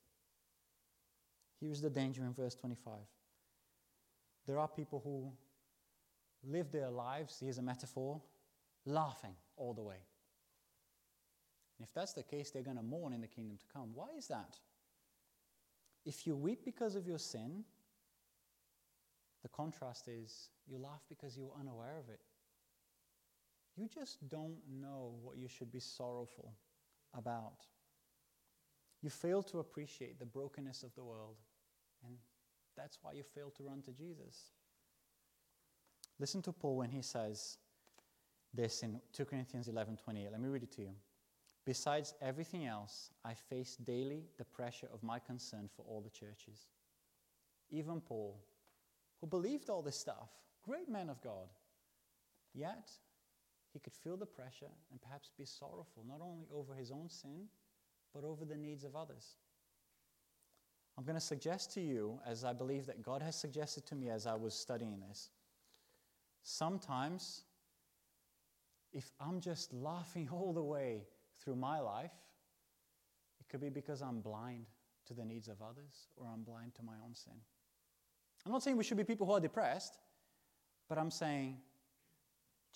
Here's 1.60 1.80
the 1.80 1.90
danger 1.90 2.22
in 2.22 2.32
verse 2.32 2.54
25. 2.54 2.92
There 4.46 4.58
are 4.58 4.68
people 4.68 5.00
who 5.02 5.32
live 6.44 6.70
their 6.70 6.90
lives, 6.90 7.38
here's 7.40 7.58
a 7.58 7.62
metaphor, 7.62 8.20
laughing 8.84 9.34
all 9.56 9.74
the 9.74 9.82
way. 9.82 9.96
And 11.78 11.86
if 11.86 11.92
that's 11.92 12.12
the 12.12 12.22
case, 12.22 12.50
they're 12.50 12.62
going 12.62 12.76
to 12.76 12.82
mourn 12.82 13.12
in 13.12 13.20
the 13.20 13.26
kingdom 13.26 13.58
to 13.58 13.66
come. 13.72 13.90
Why 13.94 14.08
is 14.16 14.28
that? 14.28 14.56
If 16.04 16.26
you 16.26 16.36
weep 16.36 16.64
because 16.64 16.94
of 16.94 17.06
your 17.06 17.18
sin, 17.18 17.64
the 19.42 19.48
contrast 19.48 20.08
is 20.08 20.50
you 20.66 20.78
laugh 20.78 21.02
because 21.08 21.36
you're 21.36 21.52
unaware 21.58 21.98
of 21.98 22.08
it. 22.08 22.20
You 23.76 23.88
just 23.88 24.28
don't 24.28 24.56
know 24.80 25.14
what 25.22 25.36
you 25.36 25.48
should 25.48 25.70
be 25.70 25.80
sorrowful 25.80 26.54
about. 27.14 27.66
You 29.02 29.10
fail 29.10 29.42
to 29.44 29.58
appreciate 29.58 30.18
the 30.18 30.24
brokenness 30.24 30.82
of 30.82 30.94
the 30.94 31.04
world, 31.04 31.36
and 32.04 32.16
that's 32.76 32.98
why 33.02 33.12
you 33.12 33.22
fail 33.22 33.50
to 33.50 33.62
run 33.62 33.82
to 33.82 33.92
Jesus. 33.92 34.52
Listen 36.18 36.40
to 36.42 36.52
Paul 36.52 36.76
when 36.76 36.90
he 36.90 37.02
says 37.02 37.58
this 38.54 38.82
in 38.82 39.00
2 39.12 39.24
Corinthians 39.26 39.68
11 39.68 39.98
28. 39.98 40.32
Let 40.32 40.40
me 40.40 40.48
read 40.48 40.62
it 40.62 40.72
to 40.72 40.82
you. 40.82 40.94
Besides 41.66 42.14
everything 42.22 42.64
else, 42.64 43.10
I 43.24 43.34
face 43.34 43.76
daily 43.76 44.24
the 44.38 44.44
pressure 44.44 44.88
of 44.92 45.02
my 45.02 45.18
concern 45.18 45.68
for 45.76 45.84
all 45.86 46.00
the 46.00 46.10
churches. 46.10 46.68
Even 47.70 48.00
Paul, 48.00 48.40
who 49.20 49.26
believed 49.26 49.68
all 49.68 49.82
this 49.82 49.98
stuff, 49.98 50.30
great 50.64 50.88
man 50.88 51.10
of 51.10 51.20
God, 51.20 51.48
yet 52.54 52.90
he 53.76 53.80
could 53.80 53.92
feel 53.92 54.16
the 54.16 54.24
pressure 54.24 54.72
and 54.90 54.98
perhaps 55.02 55.30
be 55.36 55.44
sorrowful, 55.44 56.02
not 56.08 56.22
only 56.22 56.46
over 56.50 56.74
his 56.74 56.90
own 56.90 57.10
sin, 57.10 57.44
but 58.14 58.24
over 58.24 58.46
the 58.46 58.56
needs 58.56 58.84
of 58.84 58.96
others. 58.96 59.36
I'm 60.96 61.04
going 61.04 61.16
to 61.16 61.20
suggest 61.20 61.74
to 61.74 61.82
you, 61.82 62.18
as 62.26 62.42
I 62.42 62.54
believe 62.54 62.86
that 62.86 63.02
God 63.02 63.20
has 63.20 63.36
suggested 63.36 63.84
to 63.88 63.94
me 63.94 64.08
as 64.08 64.26
I 64.26 64.32
was 64.32 64.54
studying 64.54 64.98
this, 65.06 65.28
sometimes 66.42 67.42
if 68.94 69.12
I'm 69.20 69.42
just 69.42 69.74
laughing 69.74 70.30
all 70.32 70.54
the 70.54 70.64
way 70.64 71.02
through 71.44 71.56
my 71.56 71.78
life, 71.78 72.14
it 73.40 73.46
could 73.50 73.60
be 73.60 73.68
because 73.68 74.00
I'm 74.00 74.20
blind 74.22 74.64
to 75.06 75.12
the 75.12 75.24
needs 75.26 75.48
of 75.48 75.60
others 75.60 76.08
or 76.16 76.26
I'm 76.32 76.44
blind 76.44 76.74
to 76.76 76.82
my 76.82 76.94
own 77.04 77.14
sin. 77.14 77.34
I'm 78.46 78.52
not 78.52 78.62
saying 78.62 78.78
we 78.78 78.84
should 78.84 78.96
be 78.96 79.04
people 79.04 79.26
who 79.26 79.34
are 79.34 79.40
depressed, 79.40 79.98
but 80.88 80.96
I'm 80.96 81.10
saying 81.10 81.58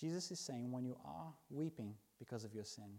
Jesus 0.01 0.31
is 0.31 0.41
saying 0.41 0.73
when 0.73 0.85
you 0.85 0.97
are 1.05 1.33
weeping 1.51 1.95
because 2.19 2.45
of 2.45 2.55
your 2.55 2.65
sin, 2.65 2.91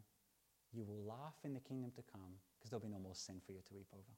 you 0.72 0.84
will 0.84 1.04
laugh 1.04 1.36
in 1.44 1.54
the 1.54 1.60
kingdom 1.60 1.92
to 1.96 2.04
come 2.12 2.34
because 2.58 2.70
there'll 2.70 2.86
be 2.86 2.92
no 2.92 3.00
more 3.00 3.16
sin 3.16 3.42
for 3.44 3.54
you 3.54 3.60
to 3.68 3.74
weep 3.74 3.88
over. 3.94 4.14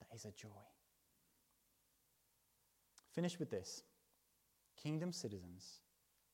That 0.00 0.14
is 0.14 0.24
a 0.24 0.32
joy. 0.32 0.48
Finish 3.14 3.38
with 3.38 3.50
this 3.50 3.84
kingdom 4.82 5.12
citizens 5.12 5.80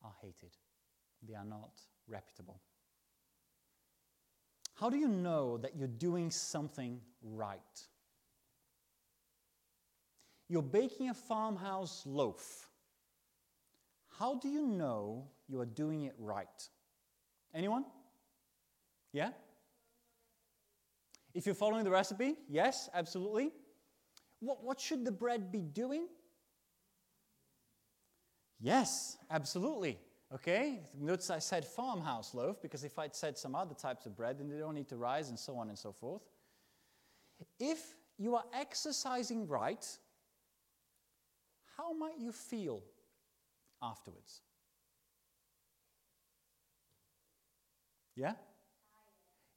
are 0.03 0.15
hated, 0.23 0.57
they 1.27 1.35
are 1.35 1.45
not 1.45 1.81
reputable. 2.09 2.61
How 4.75 4.91
do 4.91 4.97
you 4.97 5.09
know 5.09 5.57
that 5.59 5.75
you're 5.77 5.89
doing 5.89 6.31
something 6.31 7.01
right? 7.23 7.61
You're 10.49 10.63
baking 10.63 11.09
a 11.09 11.15
farmhouse 11.15 12.03
loaf. 12.07 12.69
How 14.19 14.35
do 14.35 14.49
you 14.49 14.67
know 14.67 15.29
you 15.49 15.61
are 15.61 15.67
doing 15.67 16.03
it 16.03 16.15
right? 16.19 16.69
Anyone? 17.55 17.85
Yeah? 19.13 19.31
If 21.35 21.45
you're 21.45 21.55
following 21.55 21.85
the 21.85 21.91
recipe, 21.91 22.37
yes, 22.49 22.89
absolutely. 22.95 23.53
What, 24.41 24.65
what 24.65 24.81
should 24.81 25.05
the 25.05 25.13
bread 25.13 25.53
be 25.53 25.61
doing? 25.61 26.09
Yes, 28.59 29.19
absolutely. 29.31 29.99
Okay? 30.33 30.81
Notice 30.99 31.31
I 31.31 31.39
said 31.39 31.67
farmhouse 31.67 32.35
loaf 32.35 32.61
because 32.63 32.85
if 32.85 32.99
I'd 32.99 33.15
said 33.15 33.37
some 33.37 33.55
other 33.55 33.75
types 33.75 34.07
of 34.07 34.17
bread, 34.17 34.39
then 34.39 34.49
they 34.49 34.59
don't 34.59 34.75
need 34.75 34.89
to 34.89 34.97
rise 34.97 35.29
and 35.29 35.39
so 35.39 35.59
on 35.59 35.69
and 35.69 35.79
so 35.79 35.93
forth. 35.93 36.23
If 37.61 37.81
you 38.19 38.35
are 38.35 38.45
exercising 38.55 39.47
right, 39.47 39.87
how 41.77 41.93
might 41.93 42.19
you 42.19 42.33
feel 42.33 42.83
afterwards? 43.83 44.41
Yeah? 48.15 48.33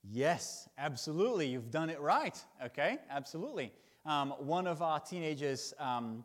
Yes, 0.03 0.67
absolutely. 0.78 1.47
You've 1.47 1.72
done 1.72 1.89
it 1.89 1.99
right. 1.99 2.38
Okay, 2.65 2.97
absolutely. 3.09 3.72
Um, 4.05 4.32
one 4.39 4.67
of 4.67 4.82
our 4.82 4.99
teenagers 4.99 5.74
um, 5.80 6.24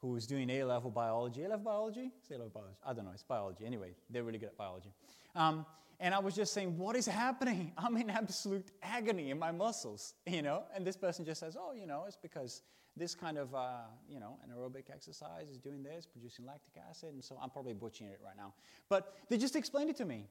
who 0.00 0.08
was 0.08 0.26
doing 0.26 0.50
A 0.50 0.64
level 0.64 0.90
biology, 0.90 1.44
A 1.44 1.48
level 1.48 1.64
biology? 1.64 2.12
A 2.30 2.32
level 2.34 2.50
biology. 2.50 2.76
I 2.84 2.92
don't 2.92 3.04
know, 3.04 3.12
it's 3.12 3.22
biology. 3.22 3.64
Anyway, 3.66 3.94
they're 4.10 4.24
really 4.24 4.38
good 4.38 4.50
at 4.50 4.56
biology. 4.56 4.92
Um, 5.34 5.64
and 6.00 6.14
I 6.14 6.20
was 6.20 6.34
just 6.34 6.52
saying, 6.52 6.76
What 6.76 6.96
is 6.96 7.06
happening? 7.06 7.72
I'm 7.78 7.96
in 7.96 8.10
absolute 8.10 8.70
agony 8.82 9.30
in 9.30 9.38
my 9.38 9.50
muscles, 9.52 10.14
you 10.26 10.42
know? 10.42 10.64
And 10.74 10.86
this 10.86 10.96
person 10.96 11.24
just 11.24 11.40
says, 11.40 11.56
Oh, 11.58 11.72
you 11.72 11.86
know, 11.86 12.04
it's 12.06 12.16
because 12.16 12.62
this 12.98 13.14
kind 13.14 13.38
of, 13.38 13.54
uh, 13.54 13.82
you 14.08 14.20
know, 14.20 14.38
anaerobic 14.46 14.90
exercise 14.92 15.48
is 15.48 15.58
doing 15.58 15.82
this, 15.82 16.06
producing 16.06 16.44
lactic 16.46 16.74
acid, 16.88 17.10
and 17.14 17.24
so 17.24 17.38
I'm 17.40 17.50
probably 17.50 17.74
butchering 17.74 18.10
it 18.10 18.20
right 18.24 18.36
now. 18.36 18.54
But 18.88 19.14
they 19.28 19.38
just 19.38 19.56
explained 19.56 19.90
it 19.90 19.96
to 19.96 20.04
me. 20.04 20.28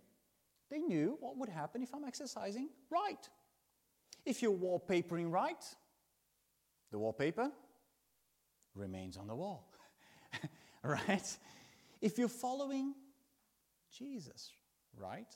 They 0.69 0.79
knew 0.79 1.17
what 1.19 1.37
would 1.37 1.49
happen 1.49 1.81
if 1.81 1.93
I'm 1.93 2.03
exercising 2.03 2.69
right. 2.89 3.29
If 4.25 4.41
you're 4.41 4.51
wallpapering 4.51 5.31
right, 5.31 5.63
the 6.91 6.99
wallpaper 6.99 7.51
remains 8.75 9.17
on 9.17 9.27
the 9.27 9.35
wall. 9.35 9.71
right? 10.83 11.37
If 12.01 12.17
you're 12.17 12.27
following 12.27 12.93
Jesus, 13.97 14.51
right? 14.97 15.33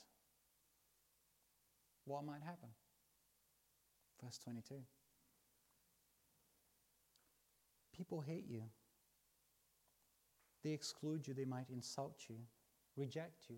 What 2.06 2.26
might 2.26 2.42
happen? 2.44 2.70
Verse 4.24 4.38
22. 4.40 4.76
People 8.02 8.22
hate 8.22 8.47
you. 8.49 8.64
They 10.64 10.72
exclude 10.72 11.28
you. 11.28 11.36
They 11.36 11.45
might 11.45 11.70
insult 11.72 12.16
you, 12.28 12.36
reject 12.97 13.43
you. 13.47 13.58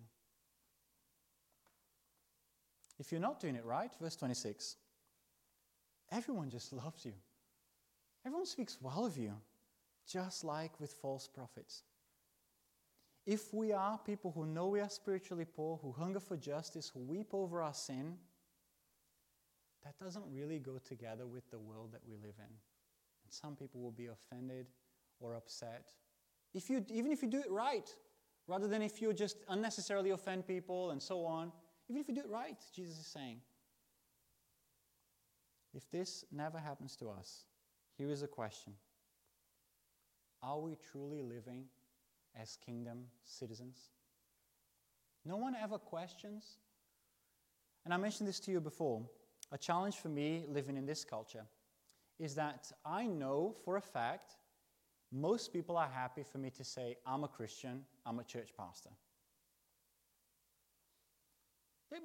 If 3.00 3.10
you're 3.10 3.22
not 3.22 3.40
doing 3.40 3.56
it 3.56 3.64
right, 3.64 3.90
verse 4.02 4.18
26, 4.18 4.76
everyone 6.12 6.50
just 6.50 6.74
loves 6.74 7.06
you. 7.06 7.14
Everyone 8.26 8.46
speaks 8.46 8.78
well 8.82 9.06
of 9.06 9.18
you, 9.18 9.32
just 10.06 10.44
like 10.44 10.78
with 10.78 10.92
false 10.92 11.26
prophets. 11.26 11.84
If 13.26 13.54
we 13.54 13.72
are 13.72 13.98
people 13.98 14.34
who 14.36 14.46
know 14.46 14.68
we 14.68 14.82
are 14.82 14.90
spiritually 14.90 15.46
poor, 15.46 15.80
who 15.82 15.94
hunger 15.94 16.20
for 16.20 16.36
justice, 16.36 16.92
who 16.94 17.00
weep 17.00 17.30
over 17.32 17.62
our 17.62 17.74
sin, 17.74 18.18
that 19.86 19.98
doesn't 20.04 20.26
really 20.30 20.60
go 20.60 20.80
together 20.84 21.26
with 21.26 21.50
the 21.50 21.60
world 21.60 21.94
that 21.94 22.02
we 22.06 22.16
live 22.18 22.36
in. 22.40 22.54
Some 23.34 23.56
people 23.56 23.82
will 23.82 23.92
be 23.92 24.08
offended 24.08 24.68
or 25.20 25.34
upset. 25.34 25.92
If 26.54 26.70
you, 26.70 26.86
even 26.90 27.12
if 27.12 27.24
you 27.24 27.30
do 27.30 27.40
it 27.40 27.50
right, 27.50 27.90
rather 28.48 28.68
than 28.68 28.84
if 28.84 29.02
you 29.02 29.12
just 29.12 29.38
unnecessarily 29.50 30.12
offend 30.12 30.46
people 30.46 30.92
and 30.92 31.02
so 31.02 31.26
on, 31.26 31.52
even 31.90 32.00
if 32.00 32.08
you 32.08 32.14
do 32.14 32.22
it 32.22 32.30
right, 32.30 32.58
Jesus 32.76 33.00
is 33.00 33.08
saying. 33.08 33.40
If 35.74 35.90
this 35.90 36.24
never 36.32 36.60
happens 36.60 36.96
to 36.98 37.10
us, 37.10 37.46
here 37.98 38.12
is 38.12 38.22
a 38.22 38.28
question 38.28 38.74
Are 40.44 40.60
we 40.60 40.78
truly 40.92 41.24
living 41.24 41.66
as 42.40 42.58
kingdom 42.64 43.06
citizens? 43.24 43.90
No 45.26 45.38
one 45.38 45.56
ever 45.56 45.80
questions. 45.80 46.58
And 47.84 47.94
I 47.94 47.98
mentioned 47.98 48.30
this 48.30 48.40
to 48.42 48.52
you 48.52 48.62
before. 48.62 49.02
A 49.52 49.58
challenge 49.58 49.96
for 49.96 50.10
me 50.10 50.46
living 50.48 50.78
in 50.78 50.86
this 50.86 51.04
culture 51.04 51.46
is 52.24 52.36
that 52.36 52.72
I 52.86 53.06
know 53.06 53.54
for 53.66 53.76
a 53.76 53.82
fact 53.82 54.38
most 55.12 55.52
people 55.52 55.76
are 55.76 55.90
happy 55.94 56.24
for 56.24 56.38
me 56.38 56.50
to 56.52 56.64
say, 56.64 56.96
I'm 57.06 57.26
a 57.26 57.28
Christian, 57.28 57.82
I'm 58.06 58.18
a 58.20 58.24
church 58.24 58.52
pastor. 58.58 58.92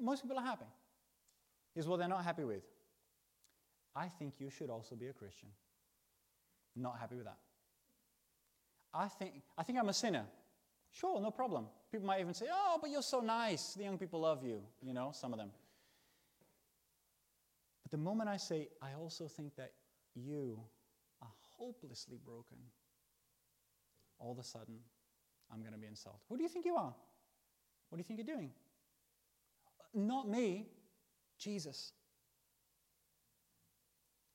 Most 0.02 0.22
people 0.22 0.36
are 0.36 0.44
happy. 0.44 0.66
Here's 1.72 1.86
what 1.86 2.00
they're 2.00 2.08
not 2.08 2.24
happy 2.24 2.42
with. 2.42 2.64
I 3.94 4.08
think 4.08 4.34
you 4.38 4.50
should 4.50 4.70
also 4.70 4.96
be 4.96 5.06
a 5.06 5.12
Christian. 5.12 5.48
Not 6.74 6.98
happy 6.98 7.14
with 7.14 7.24
that. 7.24 7.38
I 8.92 9.06
think, 9.06 9.34
I 9.56 9.62
think 9.62 9.78
I'm 9.78 9.88
a 9.88 9.94
sinner. 9.94 10.24
Sure, 10.90 11.20
no 11.20 11.30
problem. 11.30 11.66
People 11.92 12.08
might 12.08 12.20
even 12.20 12.34
say, 12.34 12.46
oh, 12.52 12.78
but 12.80 12.90
you're 12.90 13.02
so 13.02 13.20
nice. 13.20 13.74
The 13.74 13.84
young 13.84 13.98
people 13.98 14.20
love 14.20 14.44
you, 14.44 14.62
you 14.82 14.92
know, 14.92 15.12
some 15.14 15.32
of 15.32 15.38
them. 15.38 15.50
But 17.84 17.92
the 17.92 17.98
moment 17.98 18.28
I 18.28 18.36
say, 18.36 18.68
I 18.82 18.94
also 19.00 19.28
think 19.28 19.54
that 19.56 19.72
you 20.24 20.60
are 21.22 21.32
hopelessly 21.56 22.18
broken, 22.24 22.58
all 24.18 24.32
of 24.32 24.38
a 24.38 24.44
sudden, 24.44 24.78
I'm 25.52 25.60
going 25.60 25.72
to 25.72 25.78
be 25.78 25.86
insulted. 25.86 26.20
Who 26.28 26.36
do 26.36 26.42
you 26.42 26.48
think 26.48 26.64
you 26.64 26.76
are? 26.76 26.94
What 27.88 27.96
do 27.96 27.98
you 27.98 28.04
think 28.04 28.18
you're 28.18 28.36
doing? 28.36 28.50
Not 29.94 30.28
me, 30.28 30.66
Jesus. 31.38 31.92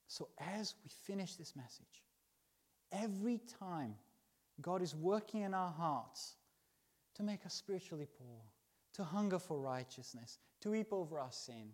So, 0.08 0.30
as 0.40 0.76
we 0.84 0.90
finish 0.90 1.36
this 1.36 1.56
message, 1.56 2.04
every 2.92 3.40
time 3.60 3.96
God 4.62 4.82
is 4.82 4.96
working 4.96 5.42
in 5.42 5.54
our 5.54 5.72
hearts 5.72 6.36
to 7.16 7.24
make 7.24 7.46
us 7.46 7.54
spiritually 7.54 8.08
poor, 8.18 8.42
to 8.94 9.04
hunger 9.04 9.40
for 9.40 9.60
righteousness, 9.60 10.38
to 10.62 10.72
weep 10.72 10.92
over 10.92 11.20
our 11.20 11.32
sin, 11.32 11.72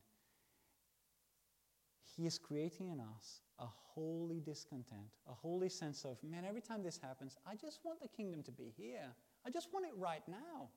He 2.19 2.25
is 2.25 2.37
creating 2.37 2.89
in 2.89 2.99
us 2.99 3.39
a 3.59 3.65
holy 3.65 4.41
discontent, 4.41 5.07
a 5.25 5.33
holy 5.33 5.69
sense 5.69 6.03
of, 6.03 6.17
man, 6.21 6.43
every 6.43 6.59
time 6.59 6.83
this 6.83 6.99
happens, 7.01 7.37
I 7.47 7.55
just 7.55 7.79
want 7.85 8.01
the 8.01 8.09
kingdom 8.09 8.43
to 8.43 8.51
be 8.51 8.73
here. 8.75 9.15
I 9.45 9.49
just 9.49 9.69
want 9.71 9.85
it 9.85 9.93
right 9.95 10.27
now. 10.27 10.67